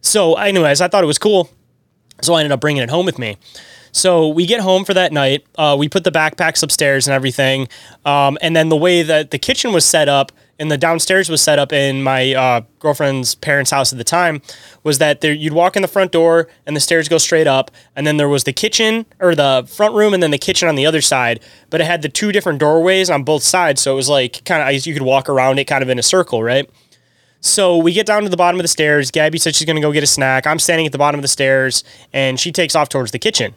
[0.00, 1.50] So, anyways, I thought it was cool.
[2.22, 3.36] So I ended up bringing it home with me.
[3.96, 5.46] So we get home for that night.
[5.56, 7.66] Uh, we put the backpacks upstairs and everything.
[8.04, 11.40] Um, and then the way that the kitchen was set up, and the downstairs was
[11.40, 14.42] set up in my uh, girlfriend's parents' house at the time
[14.82, 17.70] was that there you'd walk in the front door and the stairs go straight up.
[17.94, 20.74] And then there was the kitchen or the front room and then the kitchen on
[20.74, 21.40] the other side.
[21.70, 23.80] But it had the two different doorways on both sides.
[23.80, 26.02] So it was like kind of you could walk around it kind of in a
[26.02, 26.68] circle right?
[27.40, 29.10] So we get down to the bottom of the stairs.
[29.10, 30.46] Gabby said she's going to go get a snack.
[30.46, 33.54] I'm standing at the bottom of the stairs and she takes off towards the kitchen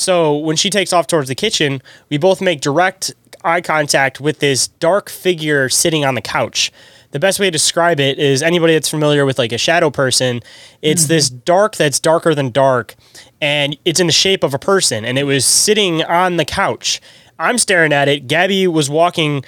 [0.00, 3.12] so when she takes off towards the kitchen, we both make direct
[3.44, 6.72] eye contact with this dark figure sitting on the couch.
[7.10, 10.40] The best way to describe it is anybody that's familiar with like a shadow person,
[10.80, 11.08] it's mm-hmm.
[11.08, 12.94] this dark that's darker than dark
[13.42, 17.00] and it's in the shape of a person and it was sitting on the couch.
[17.38, 18.26] I'm staring at it.
[18.26, 19.44] Gabby was walking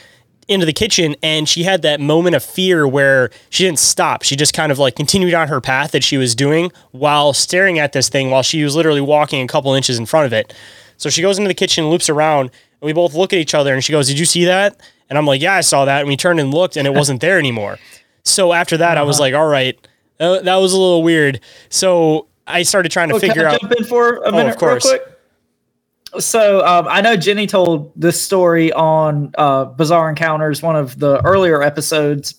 [0.53, 4.23] into the kitchen and she had that moment of fear where she didn't stop.
[4.23, 7.79] She just kind of like continued on her path that she was doing while staring
[7.79, 10.55] at this thing while she was literally walking a couple inches in front of it.
[10.97, 12.51] So she goes into the kitchen, loops around,
[12.81, 14.81] and we both look at each other and she goes, Did you see that?
[15.09, 16.01] And I'm like, Yeah, I saw that.
[16.01, 17.79] And we turned and looked and it wasn't there anymore.
[18.25, 19.05] So after that, uh-huh.
[19.05, 19.23] I was uh-huh.
[19.23, 19.79] like, All right,
[20.19, 21.41] that was a little weird.
[21.69, 23.61] So I started trying to oh, figure out.
[23.61, 24.85] Jump in for a minute, oh, of course.
[24.85, 25.12] real quick.
[26.19, 31.25] So um, I know Jennie told this story on uh, Bizarre Encounters, one of the
[31.25, 32.35] earlier episodes,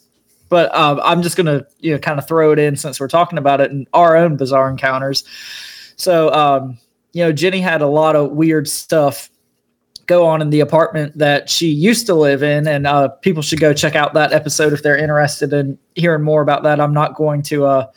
[0.49, 3.39] but uh, I'm just gonna you know kind of throw it in since we're talking
[3.39, 5.23] about it in our own Bizarre Encounters.
[5.95, 6.77] So um,
[7.13, 9.29] you know, Jennie had a lot of weird stuff
[10.05, 13.59] go on in the apartment that she used to live in, and uh, people should
[13.59, 16.79] go check out that episode if they're interested in hearing more about that.
[16.79, 17.87] I'm not going to uh,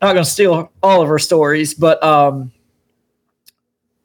[0.00, 2.52] not going to steal all of her stories, but um,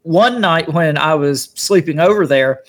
[0.04, 2.64] one night when I was sleeping over there,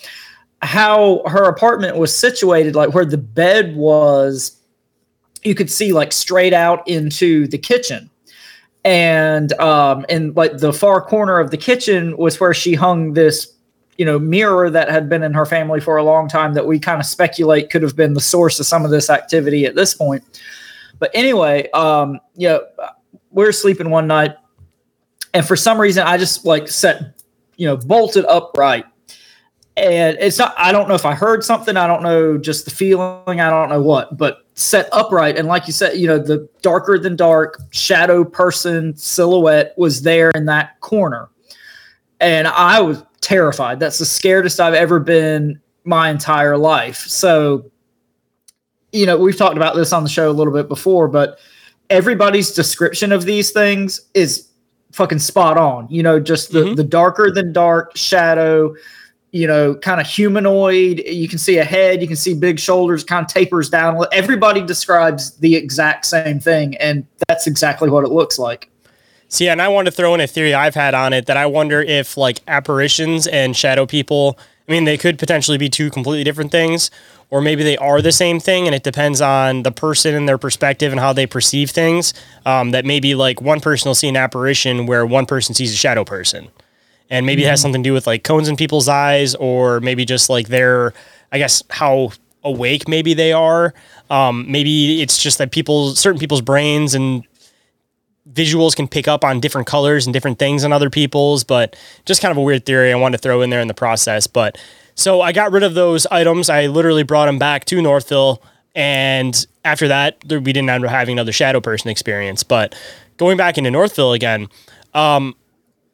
[0.62, 4.59] how her apartment was situated, like where the bed was,
[5.43, 8.11] you could see like straight out into the kitchen.
[8.85, 13.55] And um and like the far corner of the kitchen was where she hung this
[13.97, 16.78] you know mirror that had been in her family for a long time that we
[16.78, 19.95] kind of speculate could have been the source of some of this activity at this
[19.95, 20.22] point.
[20.99, 22.61] But anyway um know
[23.30, 24.37] we are sleeping one night
[25.32, 27.24] and for some reason i just like set
[27.57, 28.84] you know bolted upright.
[29.76, 31.76] And it's not i don't know if i heard something.
[31.76, 33.40] I don't know just the feeling.
[33.40, 35.36] I don't know what but set upright.
[35.36, 40.30] And like you said you know the darker than dark shadow person silhouette was there
[40.30, 41.28] in that corner.
[42.20, 43.80] And i was terrified.
[43.80, 46.98] That's the scaredest i've ever been my entire life.
[46.98, 47.70] So
[48.92, 51.40] you know we've talked about this on the show a little bit before but
[51.90, 54.48] everybody's description of these things is
[54.95, 56.74] fucking spot on you know just the mm-hmm.
[56.74, 58.74] the darker than dark shadow
[59.34, 61.03] you know, kind of humanoid.
[61.09, 64.01] You can see a head, you can see big shoulders, kind of tapers down.
[64.12, 68.70] Everybody describes the exact same thing, and that's exactly what it looks like.
[69.26, 71.47] See, and I want to throw in a theory I've had on it that I
[71.47, 74.38] wonder if like apparitions and shadow people,
[74.68, 76.92] I mean, they could potentially be two completely different things,
[77.31, 80.39] or maybe they are the same thing, and it depends on the person and their
[80.39, 82.14] perspective and how they perceive things.
[82.47, 85.77] Um, that maybe like one person will see an apparition where one person sees a
[85.77, 86.49] shadow person
[87.11, 87.47] and maybe mm-hmm.
[87.47, 87.64] it has mm-hmm.
[87.64, 90.93] something to do with like cones in people's eyes or maybe just like their
[91.33, 92.11] i guess how
[92.43, 93.75] awake maybe they are
[94.11, 97.25] um, maybe it's just that people certain people's brains and
[98.33, 102.20] visuals can pick up on different colors and different things than other people's but just
[102.20, 104.59] kind of a weird theory i wanted to throw in there in the process but
[104.95, 108.42] so i got rid of those items i literally brought them back to northville
[108.74, 112.74] and after that we didn't end up having another shadow person experience but
[113.16, 114.49] going back into northville again
[114.95, 115.34] um,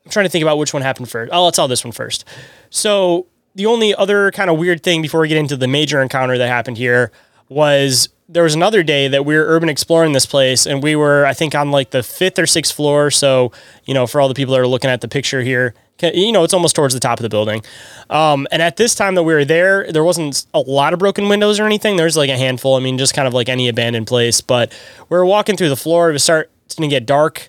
[0.05, 1.33] I'm trying to think about which one happened first.
[1.33, 2.25] Oh, let's tell this one first.
[2.69, 6.39] So the only other kind of weird thing before we get into the major encounter
[6.39, 7.11] that happened here
[7.49, 11.27] was there was another day that we were urban exploring this place and we were
[11.27, 13.51] i think on like the fifth or sixth floor so
[13.87, 16.45] you know for all the people that are looking at the picture here you know
[16.45, 17.63] it's almost towards the top of the building
[18.11, 21.29] um, and at this time that we were there there wasn't a lot of broken
[21.29, 24.07] windows or anything there's like a handful i mean just kind of like any abandoned
[24.07, 24.73] place but
[25.09, 26.49] we were walking through the floor it was starting
[26.79, 27.49] to get dark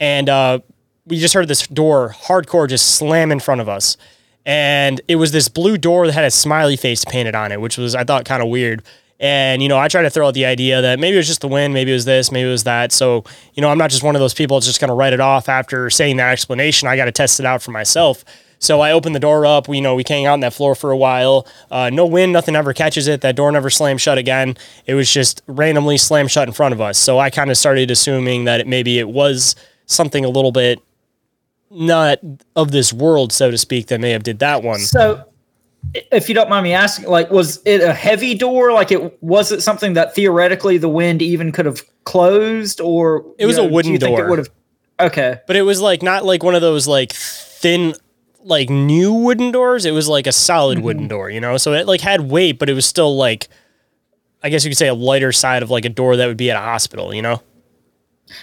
[0.00, 0.60] and uh,
[1.06, 3.96] we just heard this door hardcore just slam in front of us.
[4.46, 7.76] And it was this blue door that had a smiley face painted on it, which
[7.76, 8.82] was, I thought, kind of weird.
[9.20, 11.42] And, you know, I tried to throw out the idea that maybe it was just
[11.42, 12.90] the wind, maybe it was this, maybe it was that.
[12.90, 15.12] So, you know, I'm not just one of those people that's just going to write
[15.12, 16.88] it off after saying that explanation.
[16.88, 18.24] I got to test it out for myself.
[18.60, 19.68] So I opened the door up.
[19.68, 21.46] We, you know, we hang out on that floor for a while.
[21.70, 23.20] Uh, no wind, nothing ever catches it.
[23.20, 24.56] That door never slammed shut again.
[24.86, 26.98] It was just randomly slammed shut in front of us.
[26.98, 29.54] So I kind of started assuming that it, maybe it was
[29.86, 30.80] something a little bit
[31.70, 32.18] not
[32.56, 34.80] of this world, so to speak, that may have did that one.
[34.80, 35.24] So,
[35.94, 38.72] if you don't mind me asking, like, was it a heavy door?
[38.72, 43.46] Like, it was it something that theoretically the wind even could have closed, or it
[43.46, 44.26] was know, a wooden door?
[44.26, 44.50] it would have.
[45.00, 47.94] Okay, but it was like not like one of those like thin,
[48.44, 49.84] like new wooden doors.
[49.84, 50.84] It was like a solid mm-hmm.
[50.84, 51.56] wooden door, you know.
[51.56, 53.48] So it like had weight, but it was still like,
[54.42, 56.50] I guess you could say a lighter side of like a door that would be
[56.50, 57.42] at a hospital, you know.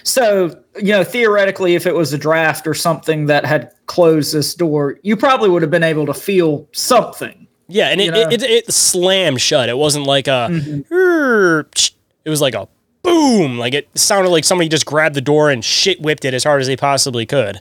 [0.02, 4.54] So, you know, theoretically, if it was a draft or something that had closed this
[4.54, 7.46] door, you probably would have been able to feel something.
[7.68, 9.68] Yeah, and it, it, it, it, slammed shut.
[9.68, 11.90] It wasn't like a, mm-hmm.
[12.24, 12.66] it was like a
[13.02, 13.58] boom.
[13.58, 16.62] Like it sounded like somebody just grabbed the door and shit whipped it as hard
[16.62, 17.60] as they possibly could.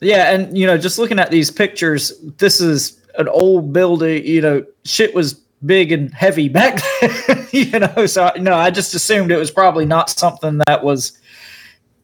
[0.00, 4.24] Yeah, and you know, just looking at these pictures, this is an old building.
[4.24, 5.34] You know, shit was
[5.66, 7.46] big and heavy back then.
[7.52, 11.18] you know, so no, I just assumed it was probably not something that was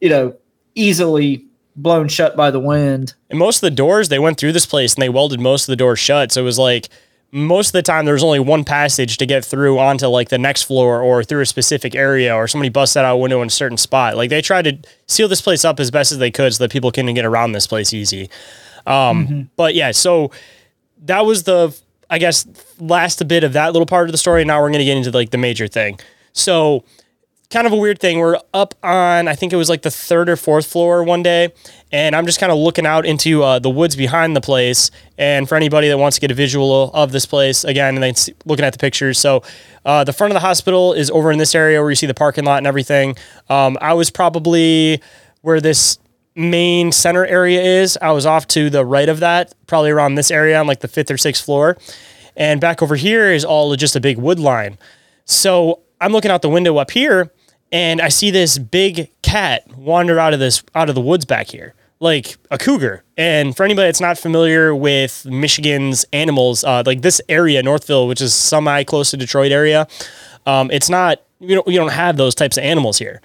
[0.01, 0.35] you know,
[0.75, 3.13] easily blown shut by the wind.
[3.29, 5.67] And most of the doors, they went through this place and they welded most of
[5.67, 6.31] the doors shut.
[6.31, 6.89] So it was like
[7.31, 10.37] most of the time there was only one passage to get through onto like the
[10.37, 13.51] next floor or through a specific area or somebody busted out a window in a
[13.51, 14.15] certain spot.
[14.15, 14.77] Like they tried to
[15.07, 17.51] seal this place up as best as they could so that people couldn't get around
[17.51, 18.29] this place easy.
[18.87, 19.41] Um, mm-hmm.
[19.57, 20.31] But yeah, so
[21.03, 21.77] that was the,
[22.09, 22.47] I guess,
[22.79, 24.45] last bit of that little part of the story.
[24.45, 25.99] Now we're going to get into like the major thing.
[26.31, 26.85] So
[27.55, 28.19] kind of a weird thing.
[28.19, 31.53] We're up on, I think it was like the third or fourth floor one day,
[31.89, 34.91] and I'm just kind of looking out into uh, the woods behind the place.
[35.17, 38.13] And for anybody that wants to get a visual of this place, again, and then
[38.43, 39.17] looking at the pictures.
[39.19, 39.41] So
[39.85, 42.13] uh, the front of the hospital is over in this area where you see the
[42.13, 43.15] parking lot and everything.
[43.47, 45.01] Um, I was probably
[45.39, 45.97] where this
[46.35, 47.97] main center area is.
[48.01, 50.89] I was off to the right of that, probably around this area on like the
[50.89, 51.77] fifth or sixth floor.
[52.35, 54.77] And back over here is all just a big wood line.
[55.23, 57.31] So I'm looking out the window up here
[57.75, 61.47] and I see this big cat wander out of this out of the woods back
[61.47, 63.03] here, like a cougar.
[63.17, 68.21] And for anybody that's not familiar with Michigan's animals, uh, like this area, Northville, which
[68.21, 69.89] is semi close to Detroit area,
[70.45, 73.21] um, it's not you know you don't have those types of animals here.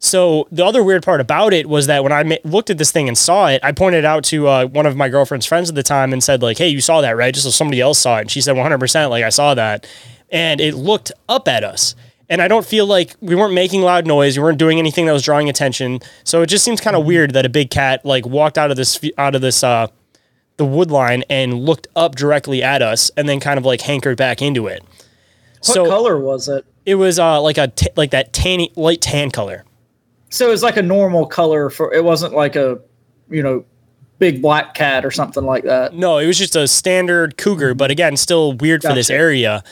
[0.00, 3.06] So the other weird part about it was that when I looked at this thing
[3.06, 5.84] and saw it, I pointed out to uh, one of my girlfriend's friends at the
[5.84, 8.22] time and said like, "Hey, you saw that, right?" Just so somebody else saw it,
[8.22, 9.86] and she said, "100%, like I saw that,"
[10.32, 11.94] and it looked up at us
[12.32, 14.38] and I don't feel like we weren't making loud noise.
[14.38, 16.00] We weren't doing anything that was drawing attention.
[16.24, 17.08] So it just seems kind of mm-hmm.
[17.08, 19.88] weird that a big cat like walked out of this out of this uh,
[20.56, 24.16] the wood line and looked up directly at us and then kind of like hankered
[24.16, 24.82] back into it.
[25.66, 26.64] What color was it?
[26.86, 29.66] It was uh, like a t- like that tanny light tan color.
[30.30, 32.80] So it was like a normal color for it wasn't like a
[33.28, 33.66] you know
[34.18, 35.92] big black cat or something like that.
[35.92, 39.62] No, it was just a standard cougar, but again, still weird for this area.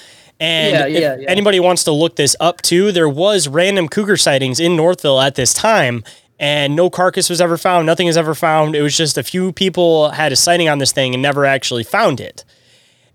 [0.40, 1.30] And Yeah, if yeah, yeah.
[1.30, 5.34] anybody wants to look this up too, there was random cougar sightings in Northville at
[5.34, 6.02] this time,
[6.38, 7.84] and no carcass was ever found.
[7.84, 8.74] Nothing is ever found.
[8.74, 11.84] It was just a few people had a sighting on this thing and never actually
[11.84, 12.44] found it.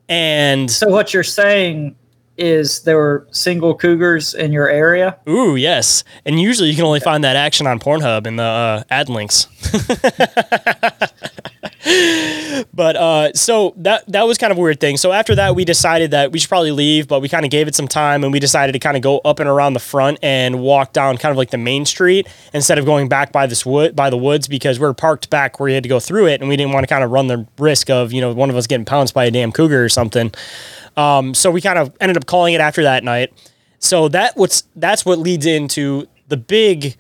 [0.08, 1.96] And So what you're saying
[2.38, 5.18] is there were single cougars in your area?
[5.28, 6.04] Ooh, yes.
[6.26, 9.48] And usually you can only find that action on Pornhub in the uh, ad links.
[11.86, 14.98] but uh, so that that was kind of a weird thing.
[14.98, 17.68] So after that, we decided that we should probably leave, but we kind of gave
[17.68, 20.18] it some time, and we decided to kind of go up and around the front
[20.24, 23.68] and walk down kind of like the main street instead of going back by this
[23.68, 26.26] wood by the woods because we are parked back where you had to go through
[26.26, 28.50] it, and we didn't want to kind of run the risk of you know one
[28.50, 30.34] of us getting pounced by a damn cougar or something.
[30.98, 33.32] Um, so we kind of ended up calling it after that night.
[33.78, 36.96] So that what's that's what leads into the big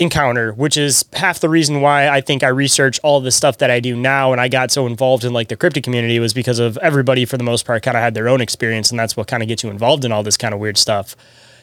[0.00, 3.70] encounter, which is half the reason why I think I research all the stuff that
[3.70, 6.58] I do now and I got so involved in like the cryptid community was because
[6.58, 9.28] of everybody for the most part kind of had their own experience and that's what
[9.28, 11.14] kind of gets you involved in all this kind of weird stuff.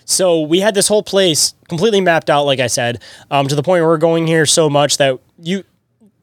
[0.06, 3.64] So we had this whole place completely mapped out, like I said, um, to the
[3.64, 5.64] point where we're going here so much that you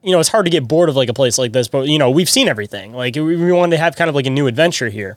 [0.05, 1.99] you know, it's hard to get bored of like a place like this, but you
[1.99, 2.93] know, we've seen everything.
[2.93, 5.17] Like we wanted to have kind of like a new adventure here.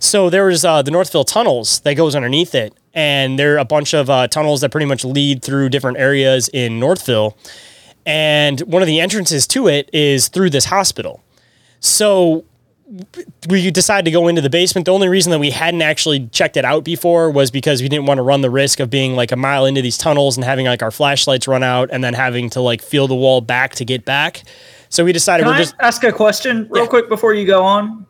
[0.00, 3.64] So there was uh, the Northville tunnels that goes underneath it, and there are a
[3.66, 7.36] bunch of uh, tunnels that pretty much lead through different areas in Northville.
[8.06, 11.22] And one of the entrances to it is through this hospital.
[11.80, 12.44] So
[13.48, 14.86] we decided to go into the basement.
[14.86, 18.06] The only reason that we hadn't actually checked it out before was because we didn't
[18.06, 20.66] want to run the risk of being like a mile into these tunnels and having
[20.66, 23.84] like our flashlights run out and then having to like feel the wall back to
[23.84, 24.42] get back.
[24.88, 27.62] So we decided Can we're I just ask a question real quick before you go
[27.62, 28.06] on?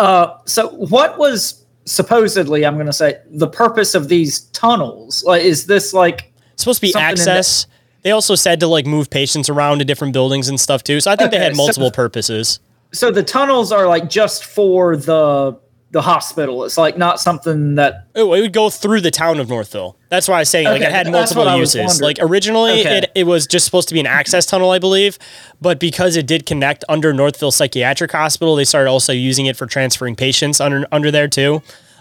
[0.00, 5.22] Uh, so what was supposedly, I'm going to say, the purpose of these tunnels?
[5.24, 7.66] Like, is this like supposed to be access.
[8.02, 11.00] They also said to like move patients around to different buildings and stuff too.
[11.00, 12.60] So I think they Okay, had so- multiple purposes.
[12.92, 15.58] so the tunnels are like just for the
[15.92, 16.64] the hospital.
[16.64, 19.96] It's like not something that Oh, it would go through the town of Northville.
[20.08, 22.00] That's why I was saying like it had multiple what I was uses.
[22.00, 22.98] Like originally Okay.
[22.98, 25.18] it, it was just supposed to be an access tunnel, I believe.
[25.60, 29.66] But because it did connect under Northville Psychiatric Hospital, they started also using it for
[29.66, 31.60] transferring patients under under there too.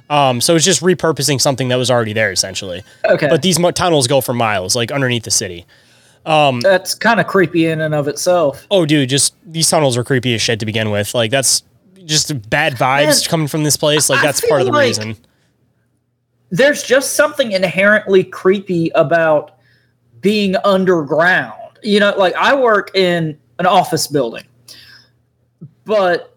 [0.09, 2.83] Um, so it's just repurposing something that was already there essentially.
[3.05, 3.27] Okay.
[3.27, 5.65] But these mo- tunnels go for miles, like underneath the city.
[6.25, 8.67] Um, that's kind of creepy in and of itself.
[8.69, 11.15] Oh, dude, just these tunnels are creepy as shit to begin with.
[11.15, 11.63] Like that's
[12.05, 14.09] just bad vibes Man, coming from this place.
[14.09, 15.17] Like that's part of the like- reason.
[16.51, 19.59] There's just something inherently creepy about
[20.19, 21.77] being underground.
[21.83, 24.45] You know, like I work in an office building,
[25.85, 26.35] but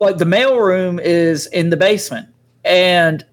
[0.00, 2.28] like the mail room is in the basement.
[2.64, 3.24] And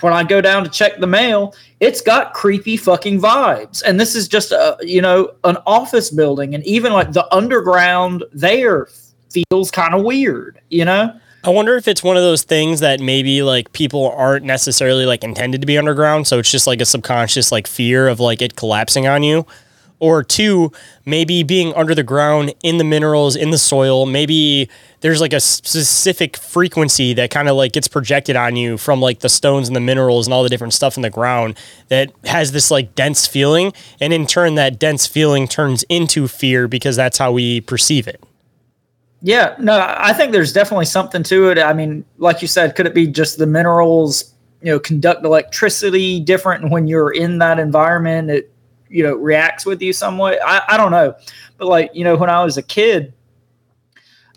[0.00, 3.82] when I go down to check the mail, it's got creepy fucking vibes.
[3.82, 6.54] And this is just a, you know, an office building.
[6.54, 8.88] And even like the underground there
[9.30, 11.18] feels kind of weird, you know?
[11.44, 15.22] I wonder if it's one of those things that maybe like people aren't necessarily like
[15.22, 18.56] intended to be underground, so it's just like a subconscious like fear of like it
[18.56, 19.46] collapsing on you.
[20.00, 20.70] Or two,
[21.04, 24.68] maybe being under the ground in the minerals, in the soil, maybe
[25.00, 29.20] there's like a specific frequency that kind of like gets projected on you from like
[29.20, 31.56] the stones and the minerals and all the different stuff in the ground
[31.88, 33.72] that has this like dense feeling.
[34.00, 38.22] And in turn, that dense feeling turns into fear because that's how we perceive it.
[39.20, 41.58] Yeah, no, I think there's definitely something to it.
[41.58, 46.20] I mean, like you said, could it be just the minerals, you know, conduct electricity
[46.20, 48.52] different when you're in that environment, it,
[48.88, 50.38] you know, reacts with you some way?
[50.44, 51.16] I, I don't know.
[51.56, 53.12] But like, you know, when I was a kid,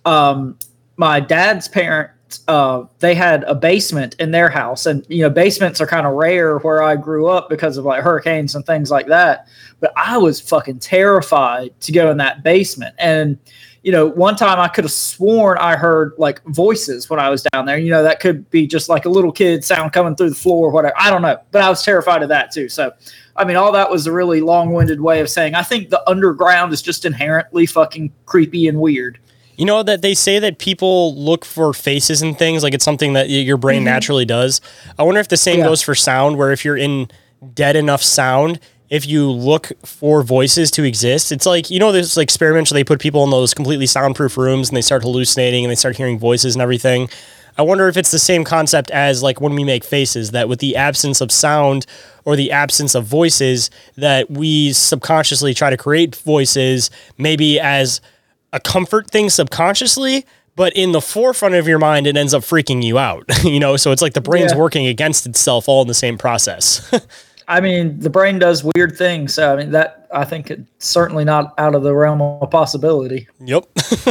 [0.04, 0.58] um,
[0.98, 4.88] my dad's parents, uh, they had a basement in their house.
[4.88, 8.02] And, you know, basements are kind of rare where I grew up because of like
[8.02, 9.48] hurricanes and things like that.
[9.80, 12.96] But I was fucking terrified to go in that basement.
[12.98, 13.38] And,
[13.84, 17.42] you know, one time I could have sworn I heard like voices when I was
[17.52, 17.78] down there.
[17.78, 20.68] You know, that could be just like a little kid sound coming through the floor
[20.68, 20.94] or whatever.
[20.98, 21.38] I don't know.
[21.52, 22.70] But I was terrified of that too.
[22.70, 22.92] So,
[23.36, 26.08] I mean, all that was a really long winded way of saying I think the
[26.08, 29.18] underground is just inherently fucking creepy and weird.
[29.58, 33.14] You know that they say that people look for faces and things like it's something
[33.14, 33.86] that your brain Mhm.
[33.86, 34.62] naturally does.
[35.00, 35.66] I wonder if the same Yeah.
[35.66, 37.10] goes for sound where if you're in
[37.56, 38.60] dead enough sound,
[38.92, 42.78] if you look for voices to exist, it's like you know there's like experiments where
[42.78, 45.98] they put people in those completely soundproof rooms and they start hallucinating and they start
[45.98, 47.10] hearing voices and everything.
[47.58, 50.60] I wonder if it's the same concept as like when we make faces that with
[50.60, 51.86] the absence of sound
[52.24, 58.00] or the absence of voices that we subconsciously try to create voices maybe as
[58.54, 62.84] a comfort thing subconsciously, but in the forefront of your mind, it ends up freaking
[62.84, 63.24] you out.
[63.44, 64.58] you know, so it's like the brain's Yeah.
[64.58, 66.90] working against itself all in the same process.
[67.52, 69.34] I mean, the brain does weird things.
[69.34, 73.28] So I mean, that I think it's certainly not out of the realm of possibility.
[73.42, 73.66] Yep.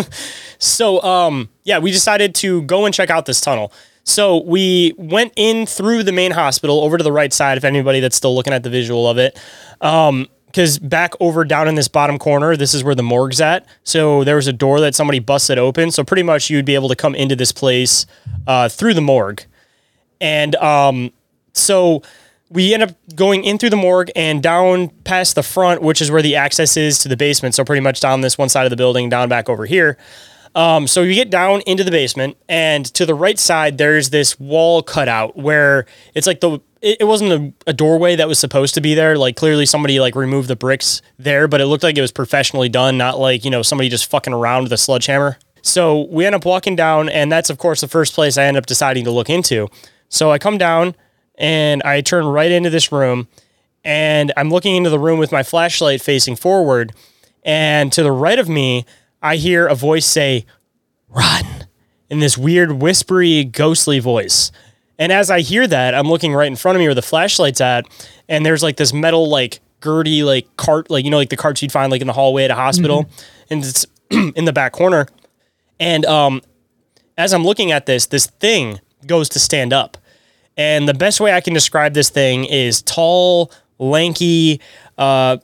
[0.58, 3.72] so, um, yeah, we decided to go and check out this tunnel.
[4.04, 7.56] So we went in through the main hospital over to the right side.
[7.56, 9.40] If anybody that's still looking at the visual of it,
[9.80, 13.66] um, because back over down in this bottom corner, this is where the morgue's at.
[13.84, 15.92] So there was a door that somebody busted open.
[15.92, 18.04] So pretty much you'd be able to come into this place
[18.46, 19.44] uh, through the morgue.
[20.20, 21.12] And um,
[21.54, 22.02] so
[22.50, 26.10] we end up going in through the morgue and down past the front, which is
[26.10, 27.54] where the access is to the basement.
[27.54, 29.96] So pretty much down this one side of the building, down back over here.
[30.54, 34.38] Um, so you get down into the basement, and to the right side, there's this
[34.40, 38.38] wall cut out where it's like the it, it wasn't a, a doorway that was
[38.40, 39.16] supposed to be there.
[39.16, 42.68] Like clearly somebody like removed the bricks there, but it looked like it was professionally
[42.68, 45.38] done, not like you know somebody just fucking around with a sledgehammer.
[45.62, 48.56] So we end up walking down, and that's of course the first place I end
[48.56, 49.68] up deciding to look into.
[50.08, 50.96] So I come down
[51.40, 53.26] and I turn right into this room,
[53.82, 56.92] and I'm looking into the room with my flashlight facing forward,
[57.42, 58.84] and to the right of me,
[59.22, 60.44] I hear a voice say,
[61.08, 61.66] "Run."
[62.10, 64.50] In this weird, whispery, ghostly voice.
[64.98, 67.60] And as I hear that, I'm looking right in front of me where the flashlight's
[67.60, 67.86] at,
[68.28, 71.62] and there's like this metal, like girdy, like cart, like you know, like the carts
[71.62, 73.08] you'd find like in the hallway at a hospital,
[73.48, 75.06] and it's in the back corner.
[75.78, 76.42] And um,
[77.16, 79.96] as I'm looking at this, this thing goes to stand up.
[80.60, 84.60] And the best way I can describe this thing is tall, lanky,
[84.98, 85.38] uh,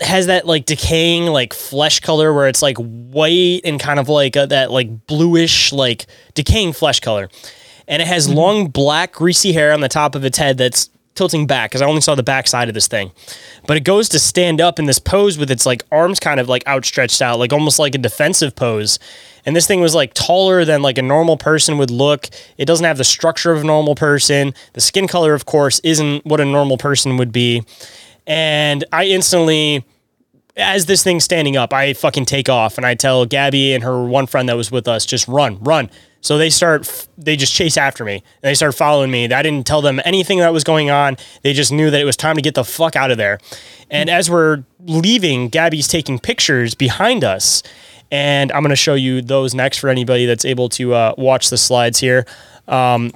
[0.00, 4.36] has that like decaying like flesh color where it's like white and kind of like
[4.36, 6.04] a, that like bluish like
[6.34, 7.30] decaying flesh color.
[7.88, 11.46] And it has long black greasy hair on the top of its head that's tilting
[11.46, 13.12] back because i only saw the back side of this thing.
[13.66, 16.48] But it goes to stand up in this pose with its like arms kind of
[16.48, 18.98] like outstretched out like almost like a defensive pose.
[19.46, 22.28] And this thing was like taller than like a normal person would look.
[22.56, 24.54] It doesn't have the structure of a normal person.
[24.72, 27.62] The skin color of course isn't what a normal person would be.
[28.26, 29.84] And I instantly,
[30.56, 34.04] as this thing's standing up, I fucking take off and I tell Gabby and her
[34.04, 35.90] one friend that was with us, just run, run.
[36.20, 39.24] So they start, they just chase after me and they start following me.
[39.30, 41.16] I didn't tell them anything that was going on.
[41.42, 43.38] They just knew that it was time to get the fuck out of there.
[43.90, 47.62] And as we're leaving, Gabby's taking pictures behind us.
[48.10, 51.50] And I'm going to show you those next for anybody that's able to uh, watch
[51.50, 52.26] the slides here.
[52.68, 53.12] Um,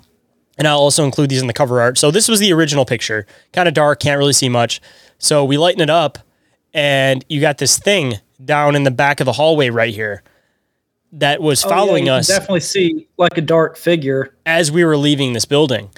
[0.58, 1.98] and I'll also include these in the cover art.
[1.98, 4.80] So this was the original picture, kind of dark, can't really see much.
[5.18, 6.18] So we lighten it up,
[6.74, 8.14] and you got this thing
[8.44, 10.22] down in the back of the hallway right here
[11.12, 14.34] that was Oh, yeah, following you can us Definitely see like a dark figure.
[14.46, 15.90] as we were leaving this building.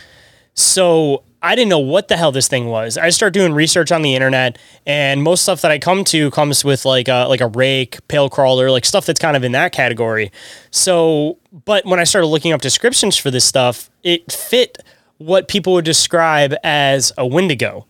[0.55, 2.98] So I didn't know what the hell this thing was.
[2.98, 6.64] I start doing research on the internet, and most stuff that I come to comes
[6.64, 9.72] with like a like a rake, pale crawler, like stuff that's kind of in that
[9.72, 10.30] category.
[10.70, 14.78] So, but when I started looking up descriptions for this stuff, it fit
[15.16, 17.86] what people would describe as a Wendigo.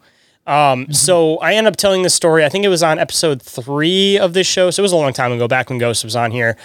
[0.51, 2.45] Um, So I end up telling this story.
[2.45, 4.71] I think it was on episode three of this show.
[4.71, 6.57] So it was a long time ago, back when Ghost was on here.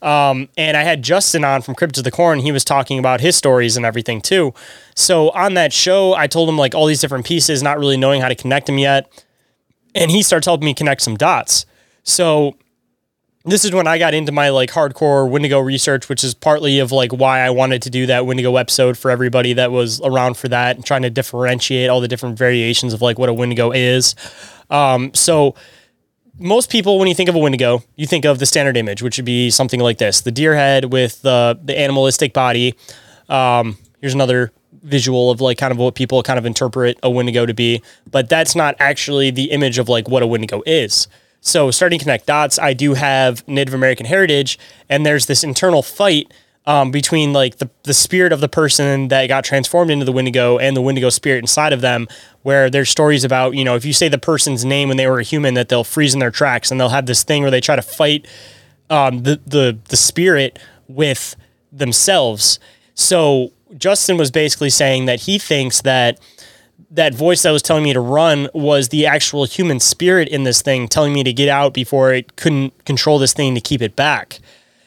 [0.00, 2.40] Um, and I had Justin on from Crypt of the Corn.
[2.40, 4.52] He was talking about his stories and everything too.
[4.96, 8.20] So on that show, I told him like all these different pieces, not really knowing
[8.20, 9.10] how to connect them yet.
[9.94, 11.66] And he starts helping me connect some dots.
[12.02, 12.56] So
[13.44, 16.92] this is when I got into my like hardcore Wendigo research, which is partly of
[16.92, 20.48] like why I wanted to do that Wendigo episode for everybody that was around for
[20.48, 24.14] that and trying to differentiate all the different variations of like what a Wendigo is.
[24.70, 25.54] Um, so
[26.38, 29.18] most people, when you think of a Wendigo, you think of the standard image, which
[29.18, 32.74] would be something like this: the deer head with the the animalistic body.
[33.28, 34.52] Um, here's another
[34.82, 38.28] visual of like kind of what people kind of interpret a Wendigo to be, but
[38.28, 41.08] that's not actually the image of like what a Wendigo is.
[41.42, 44.58] So starting to connect dots, I do have Native American heritage,
[44.88, 46.32] and there's this internal fight
[46.66, 50.58] um, between like the, the spirit of the person that got transformed into the Wendigo
[50.58, 52.06] and the Wendigo spirit inside of them,
[52.42, 55.18] where there's stories about, you know, if you say the person's name when they were
[55.18, 57.60] a human, that they'll freeze in their tracks and they'll have this thing where they
[57.60, 58.24] try to fight
[58.88, 61.34] um, the, the, the spirit with
[61.72, 62.60] themselves.
[62.94, 66.20] So Justin was basically saying that he thinks that
[66.92, 70.60] that voice that was telling me to run was the actual human spirit in this
[70.60, 73.96] thing telling me to get out before it couldn't control this thing to keep it
[73.96, 74.38] back.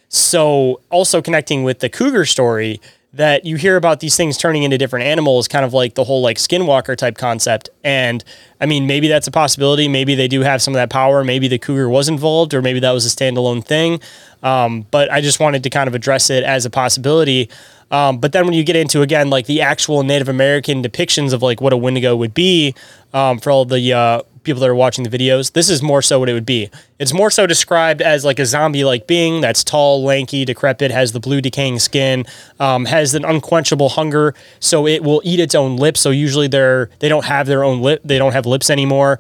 [0.08, 2.80] So, also connecting with the cougar story,
[3.16, 6.22] that you hear about these things turning into different animals, kind of like the whole
[6.22, 7.70] like skinwalker type concept.
[7.84, 8.24] And
[8.60, 9.88] I mean, maybe that's a possibility.
[9.88, 11.24] Maybe they do have some of that power.
[11.24, 14.02] Maybe the cougar was involved, or maybe that was a standalone thing.
[14.44, 17.50] Um, but I just wanted to kind of address it as a possibility.
[17.90, 21.42] Um, but then when you get into again like the actual Native American depictions of
[21.42, 22.76] like what a Wendigo would be
[23.14, 25.52] um, for all the uh, people that are watching the videos.
[25.52, 26.70] This is more so what it would be.
[27.00, 31.20] It's more so described as like a zombie-like being that's tall, lanky, decrepit, has the
[31.20, 32.26] blue decaying skin,
[32.60, 36.00] um, has an unquenchable hunger, so it will eat its own lips.
[36.00, 39.20] So usually they're they don't have their own lip, they don't have lips anymore.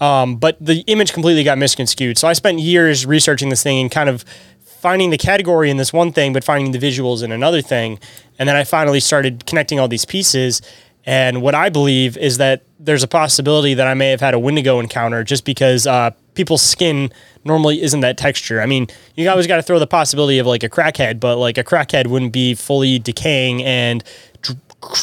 [0.00, 2.18] Um, but the image completely got misconstrued.
[2.18, 4.24] So I spent years researching this thing and kind of
[4.64, 7.98] finding the category in this one thing, but finding the visuals in another thing.
[8.38, 10.62] And then I finally started connecting all these pieces.
[11.04, 14.38] And what I believe is that there's a possibility that I may have had a
[14.38, 17.10] Wendigo encounter just because uh, people's skin
[17.44, 18.60] normally isn't that texture.
[18.60, 21.56] I mean, you always got to throw the possibility of like a crackhead, but like
[21.56, 24.04] a crackhead wouldn't be fully decaying and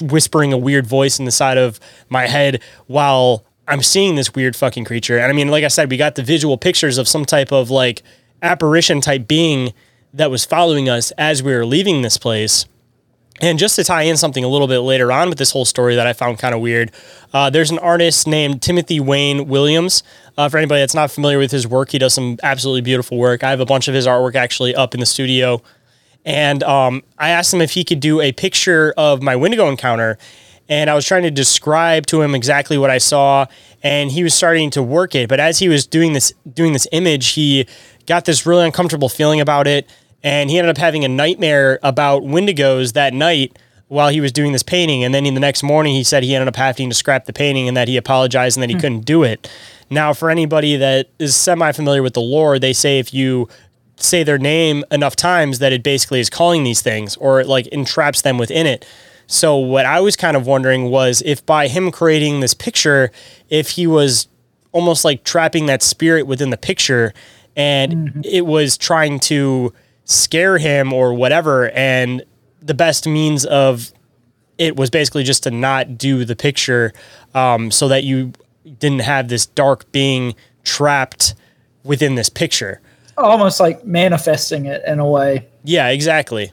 [0.02, 4.56] whispering a weird voice in the side of my head while I'm seeing this weird
[4.56, 5.18] fucking creature.
[5.18, 7.70] And I mean, like I said, we got the visual pictures of some type of
[7.70, 8.04] like
[8.42, 9.74] apparition type being
[10.14, 12.66] that was following us as we were leaving this place.
[13.42, 15.96] And just to tie in something a little bit later on with this whole story
[15.96, 16.92] that I found kind of weird,
[17.34, 20.04] uh, there's an artist named Timothy Wayne Williams.
[20.38, 23.44] Uh, for anybody that's not familiar with his work, he does some absolutely beautiful work.
[23.44, 25.62] I have a bunch of his artwork actually up in the studio.
[26.24, 30.18] And um, I asked him if he could do a picture of my Wendigo encounter
[30.68, 33.46] and I was trying to describe to him exactly what I saw,
[33.84, 35.30] and he was starting to work it.
[35.30, 37.68] But as he was doing this doing this image, he
[38.08, 39.90] got this really uncomfortable feeling about it,
[40.26, 43.58] and he ended up having a nightmare about Wendigos that night
[43.90, 45.04] while he was doing this painting.
[45.04, 47.32] And then in the next morning, he said he ended up having to scrap the
[47.32, 48.82] painting and that he apologized and that he hmm.
[48.82, 49.48] couldn't do it.
[49.92, 53.48] Now, for anybody that is semi familiar with the lore, they say if you
[53.98, 57.68] say their name enough times that it basically is calling these things or it like
[57.68, 58.84] entraps them within it.
[59.28, 63.12] So what I was kind of wondering was if by him creating this picture,
[63.50, 64.28] if he was
[64.72, 67.14] almost like trapping that spirit within the picture
[67.56, 68.22] and mm-hmm.
[68.24, 69.72] it was trying to
[70.06, 72.24] scare him or whatever and
[72.62, 73.92] the best means of
[74.58, 76.94] it was basically just to not do the picture
[77.34, 78.32] um, so that you
[78.80, 80.34] didn't have this dark being
[80.64, 81.36] trapped
[81.84, 82.82] within this picture.
[83.18, 85.48] Almost like manifesting it in a way.
[85.64, 86.52] Yeah exactly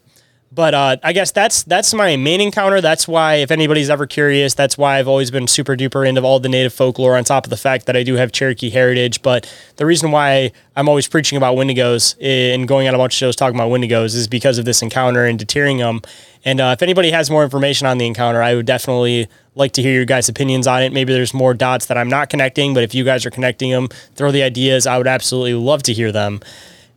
[0.55, 2.83] but uh, I guess that's that's my main encounter.
[2.83, 6.41] That's why, if anybody's ever curious, that's why I've always been super duper into all
[6.41, 7.17] the native folklore.
[7.17, 10.53] On top of the fact that I do have Cherokee heritage, but the reason why
[10.77, 14.15] I'm always preaching about Wendigos and going on a bunch of shows talking about Wendigos
[14.15, 16.03] is because of this encounter and deterring them.
[16.45, 19.83] And uh, if anybody has more information on the encounter, I would definitely like to
[19.83, 20.93] hear your guys' opinions on it.
[20.93, 23.89] Maybe there's more dots that I'm not connecting, but if you guys are connecting them,
[24.17, 24.87] throw the ideas.
[24.87, 26.41] I would absolutely love to hear them.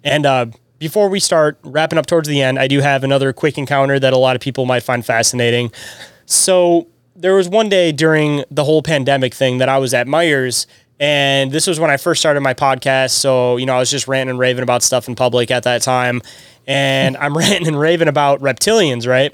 [0.04, 0.48] And uh,
[0.80, 4.14] before we start wrapping up towards the end, I do have another quick encounter that
[4.14, 5.72] a lot of people might find fascinating.
[6.26, 10.66] So there was one day during the whole pandemic thing that I was at Meijers,
[11.00, 13.12] and this was when I first started my podcast.
[13.12, 15.82] So, you know, I was just ranting and raving about stuff in public at that
[15.82, 16.22] time.
[16.68, 19.34] And I'm ranting and raving about reptilians, right?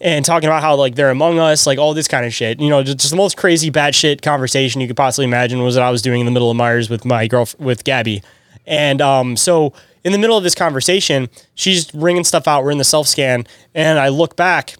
[0.00, 2.60] And talking about how like they're among us, like all this kind of shit.
[2.60, 5.82] You know, just the most crazy bad shit conversation you could possibly imagine was that
[5.82, 8.22] I was doing in the middle of Meijers with my girl with Gabby.
[8.66, 9.72] And um, so
[10.04, 12.62] in the middle of this conversation, she's ringing stuff out.
[12.62, 14.76] We're in the self scan, and I look back,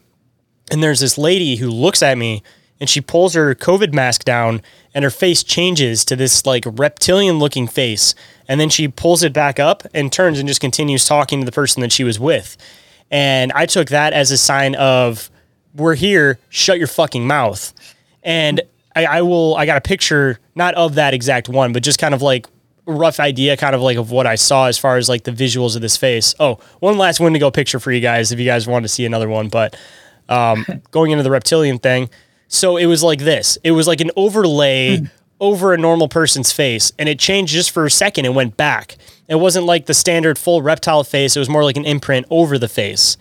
[0.70, 2.42] and there's this lady who looks at me,
[2.78, 4.62] and she pulls her COVID mask down,
[4.94, 8.14] and her face changes to this like reptilian looking face,
[8.46, 11.52] and then she pulls it back up and turns and just continues talking to the
[11.52, 12.56] person that she was with,
[13.10, 15.30] and I took that as a sign of
[15.74, 16.38] we're here.
[16.50, 17.72] Shut your fucking mouth,
[18.22, 18.60] and.
[18.96, 19.56] I, I will.
[19.56, 22.46] I got a picture, not of that exact one, but just kind of like
[22.86, 25.76] rough idea kind of like of what I saw as far as like the visuals
[25.76, 26.34] of this face.
[26.38, 29.28] Oh, one last Wendigo picture for you guys if you guys want to see another
[29.28, 29.48] one.
[29.48, 29.76] But
[30.28, 32.10] um, going into the reptilian thing,
[32.48, 33.58] so it was like this.
[33.64, 35.04] It was like an overlay hmm.
[35.40, 38.96] over a normal person's face, and it changed just for a second and went back.
[39.28, 41.36] It wasn't like the standard full reptile face.
[41.36, 43.16] It was more like an imprint over the face.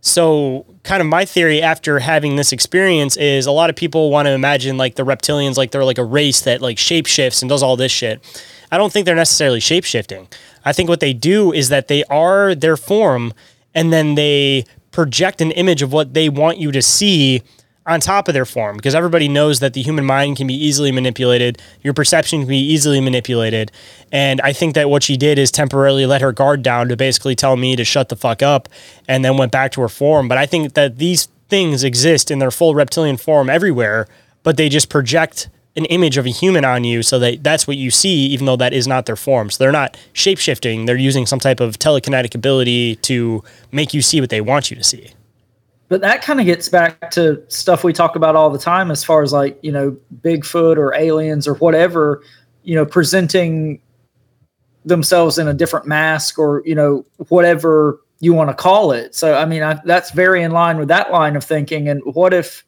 [0.00, 4.26] So, kind of my theory after having this experience is a lot of people want
[4.26, 7.64] to imagine like the reptilians, like they're like a race that like shapeshifts and does
[7.64, 8.22] all this shit.
[8.70, 10.28] I don't think they're necessarily shape shifting.
[10.64, 13.32] I think what they do is that they are their form
[13.74, 17.42] and then they project an image of what they want you to see
[17.88, 20.92] on top of their form because everybody knows that the human mind can be easily
[20.92, 23.72] manipulated, your perception can be easily manipulated.
[24.12, 27.34] And I think that what she did is temporarily let her guard down to basically
[27.34, 28.68] tell me to shut the fuck up
[29.08, 30.28] and then went back to her form.
[30.28, 34.06] But I think that these things exist in their full reptilian form everywhere,
[34.42, 35.48] but they just project
[35.78, 38.56] an image of a human on you so that that's what you see, even though
[38.56, 39.48] that is not their form.
[39.48, 40.84] So they're not shape shifting.
[40.84, 43.42] They're using some type of telekinetic ability to
[43.72, 45.12] make you see what they want you to see.
[45.88, 49.02] But that kind of gets back to stuff we talk about all the time as
[49.02, 52.22] far as like, you know, Bigfoot or aliens or whatever,
[52.62, 53.80] you know, presenting
[54.84, 59.14] themselves in a different mask or, you know, whatever you want to call it.
[59.14, 61.88] So, I mean, I, that's very in line with that line of thinking.
[61.88, 62.64] And what if,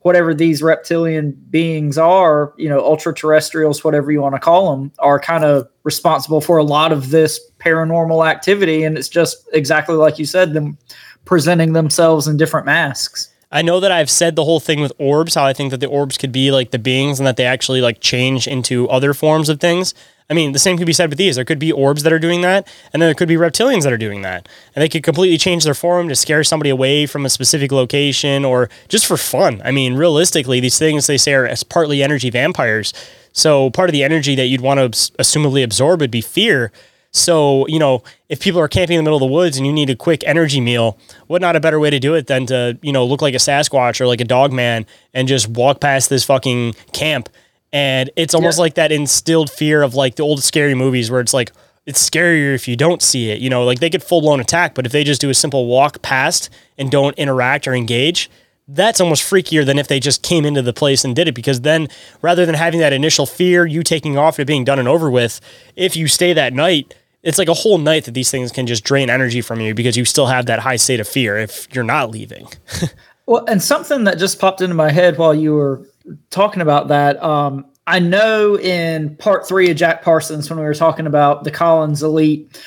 [0.00, 4.90] whatever these reptilian beings are, you know, ultra terrestrials, whatever you want to call them,
[4.98, 8.82] are kind of responsible for a lot of this paranormal activity.
[8.84, 10.78] And it's just exactly like you said, them
[11.24, 13.32] presenting themselves in different masks.
[13.52, 15.88] I know that I've said the whole thing with orbs, how I think that the
[15.88, 19.48] orbs could be like the beings and that they actually like change into other forms
[19.48, 19.92] of things.
[20.30, 21.34] I mean, the same could be said with these.
[21.34, 23.92] There could be orbs that are doing that, and then there could be reptilians that
[23.92, 24.48] are doing that.
[24.74, 28.44] And they could completely change their form to scare somebody away from a specific location
[28.44, 29.60] or just for fun.
[29.64, 32.94] I mean, realistically, these things they say are as partly energy vampires.
[33.32, 36.70] So part of the energy that you'd want to assumably absorb would be fear.
[37.12, 39.72] So, you know, if people are camping in the middle of the woods and you
[39.72, 40.96] need a quick energy meal,
[41.26, 43.38] what not a better way to do it than to, you know, look like a
[43.38, 47.28] Sasquatch or like a dog man and just walk past this fucking camp.
[47.72, 48.62] And it's almost yeah.
[48.62, 51.52] like that instilled fear of like the old scary movies where it's like,
[51.86, 53.40] it's scarier if you don't see it.
[53.40, 55.66] You know, like they get full blown attack, but if they just do a simple
[55.66, 58.30] walk past and don't interact or engage,
[58.68, 61.62] that's almost freakier than if they just came into the place and did it because
[61.62, 61.88] then
[62.22, 65.40] rather than having that initial fear, you taking off, and being done and over with,
[65.76, 68.84] if you stay that night, it's like a whole night that these things can just
[68.84, 71.84] drain energy from you because you still have that high state of fear if you're
[71.84, 72.46] not leaving.
[73.26, 75.86] well, and something that just popped into my head while you were
[76.30, 80.74] talking about that, um, I know in part three of Jack Parsons when we were
[80.74, 82.60] talking about the Collins Elite,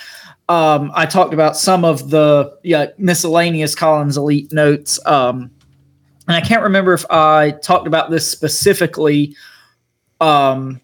[0.49, 4.99] um, I talked about some of the yeah, miscellaneous Collins Elite notes.
[5.05, 5.49] Um,
[6.27, 9.35] and I can't remember if I talked about this specifically,
[10.19, 10.81] um,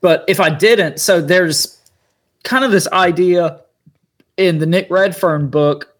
[0.00, 1.78] but if I didn't, so there's
[2.44, 3.60] kind of this idea
[4.36, 5.94] in the Nick Redfern book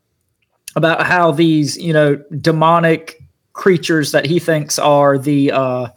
[0.76, 3.21] about how these, you know, demonic
[3.52, 5.88] creatures that he thinks are the uh,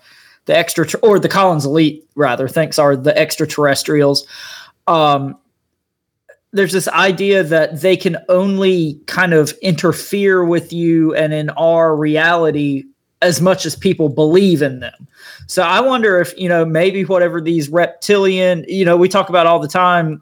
[0.45, 4.27] the extra or the Collins Elite rather thinks are the extraterrestrials.
[4.87, 5.37] Um,
[6.51, 11.95] there's this idea that they can only kind of interfere with you and in our
[11.95, 12.85] reality
[13.21, 15.07] as much as people believe in them.
[15.47, 19.47] So I wonder if, you know, maybe whatever these reptilian, you know, we talk about
[19.47, 20.21] all the time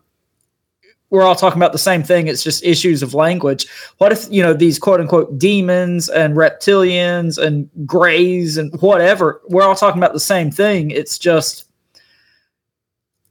[1.14, 2.26] we're all talking about the same thing.
[2.26, 3.68] It's just issues of language.
[3.99, 9.61] What if, you know, these quote unquote demons and reptilians and grays and whatever, we're
[9.61, 10.90] all talking about the same thing.
[10.90, 11.69] It's just,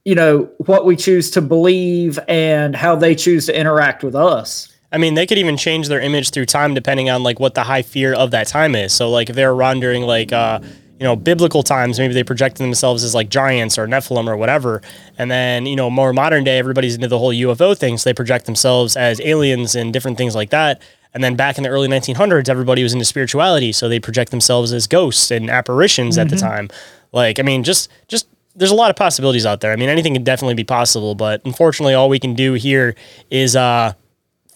[0.05, 4.73] you know, what we choose to believe and how they choose to interact with us.
[4.93, 7.65] I mean, they could even change their image through time depending on like what the
[7.65, 8.93] high fear of that time is.
[8.93, 10.61] So, like, if they're around during like, uh,
[11.03, 14.81] you know, biblical times, maybe they projected themselves as like giants or Nephilim or whatever.
[15.19, 17.99] And then, you know, more modern day, everybody's into the whole UFO thing.
[17.99, 20.81] So they project themselves as aliens and different things like that.
[21.13, 23.73] And then back in the early 1900s, everybody was into spirituality.
[23.73, 26.21] So they project themselves as ghosts and apparitions mm-hmm.
[26.21, 26.47] at the mm-hmm.
[26.47, 26.69] time.
[27.11, 29.73] Like, I mean, just, just, there's a lot of possibilities out there.
[29.73, 32.95] I mean, anything can definitely be possible, but unfortunately, all we can do here
[33.29, 33.95] is, uh,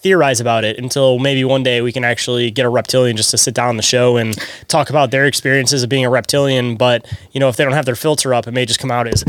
[0.07, 3.37] theorize about it until maybe one day we can actually get a reptilian just to
[3.37, 4.39] sit down on the show and
[4.69, 6.77] talk about their experiences of being a reptilian.
[6.77, 9.09] But you know, if they don't have their filter up, it may just come out
[9.09, 9.25] as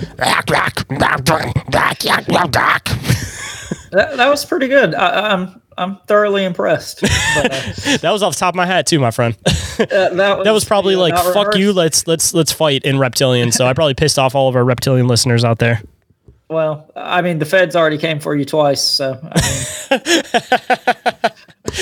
[3.91, 4.93] that, that was pretty good.
[4.93, 7.01] I, I'm I'm thoroughly impressed.
[7.01, 9.35] But, uh, that was off the top of my head too, my friend.
[9.47, 11.73] uh, that, was, that was probably like fuck you.
[11.73, 13.51] Let's let's let's fight in reptilian.
[13.51, 15.81] So I probably pissed off all of our reptilian listeners out there.
[16.49, 19.19] Well, I mean, the feds already came for you twice, so.
[19.21, 19.41] I
[19.91, 20.01] mean,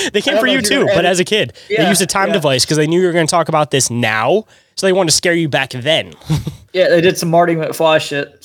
[0.12, 2.34] they came for you too, but as a kid, yeah, they used a time yeah.
[2.34, 4.44] device because they knew you were going to talk about this now,
[4.74, 6.14] so they wanted to scare you back then.
[6.72, 8.40] yeah, they did some Marty McFly shit.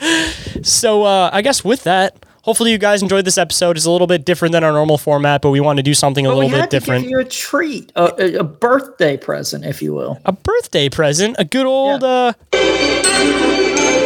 [0.00, 3.76] So, so uh, I guess with that, hopefully you guys enjoyed this episode.
[3.76, 6.24] It's a little bit different than our normal format, but we want to do something
[6.24, 7.02] a but little bit different.
[7.02, 10.18] give you a treat, a, a, birthday present, if you will.
[10.24, 12.00] A birthday present, a good old.
[12.00, 12.32] Yeah.
[12.52, 13.99] Uh,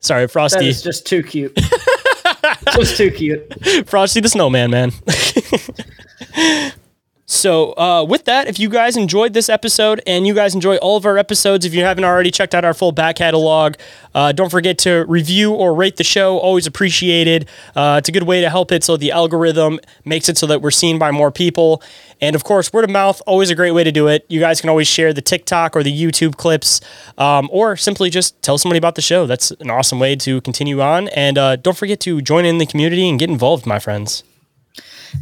[0.00, 0.58] Sorry, Frosty.
[0.58, 1.54] That is just too cute.
[2.74, 3.88] just too cute.
[3.88, 4.92] Frosty the Snowman, man.
[7.32, 10.98] So, uh, with that, if you guys enjoyed this episode and you guys enjoy all
[10.98, 13.76] of our episodes, if you haven't already checked out our full back catalog,
[14.14, 16.36] uh, don't forget to review or rate the show.
[16.36, 17.48] Always appreciated.
[17.74, 20.60] Uh, it's a good way to help it so the algorithm makes it so that
[20.60, 21.82] we're seen by more people.
[22.20, 24.26] And of course, word of mouth, always a great way to do it.
[24.28, 26.82] You guys can always share the TikTok or the YouTube clips,
[27.16, 29.24] um, or simply just tell somebody about the show.
[29.24, 31.08] That's an awesome way to continue on.
[31.08, 34.22] And uh, don't forget to join in the community and get involved, my friends.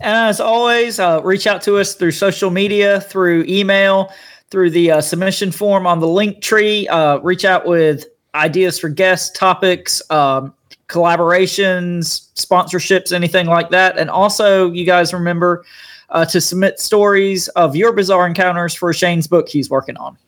[0.00, 4.12] And as always, uh, reach out to us through social media, through email,
[4.50, 6.88] through the uh, submission form on the link tree.
[6.88, 10.54] Uh, reach out with ideas for guests, topics, um,
[10.88, 13.98] collaborations, sponsorships, anything like that.
[13.98, 15.64] And also, you guys remember
[16.10, 20.18] uh, to submit stories of your bizarre encounters for Shayn's book he's working on.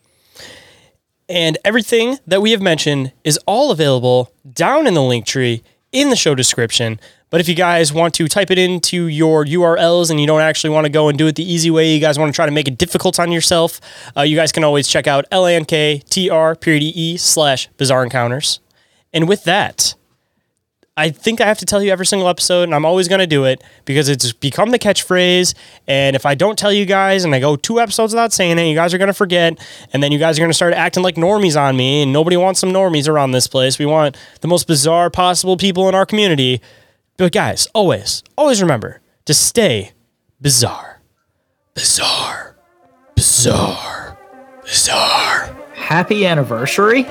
[1.29, 6.11] And everything that we have mentioned is all available down in the link tree in
[6.11, 7.01] the show description.
[7.33, 10.69] But if you guys want to type it into your URLs and you don't actually
[10.69, 12.53] want to go and do it the easy way, you guys want to try to
[12.53, 13.81] make it difficult on yourself,
[14.15, 18.61] uh, you guys can always check out linktr period e slash bizarre encounters.
[19.15, 19.95] And with that,
[20.95, 23.27] I think I have to tell you every single episode, and I'm always going to
[23.27, 25.55] do it because it's become the catchphrase.
[25.89, 28.69] And if I don't tell you guys and I go two episodes without saying it,
[28.69, 29.59] you guys are going to forget.
[29.95, 32.03] And then you guys are going to start acting like normies on me.
[32.03, 33.79] And nobody wants some normies around this place.
[33.79, 36.61] We want the most bizarre possible people in our community.
[37.17, 39.93] But guys, always, always remember to stay
[40.41, 41.01] bizarre.
[41.75, 42.57] Bizarre.
[43.15, 44.19] Bizarre.
[44.63, 45.57] Bizarre.
[45.75, 47.05] Happy anniversary.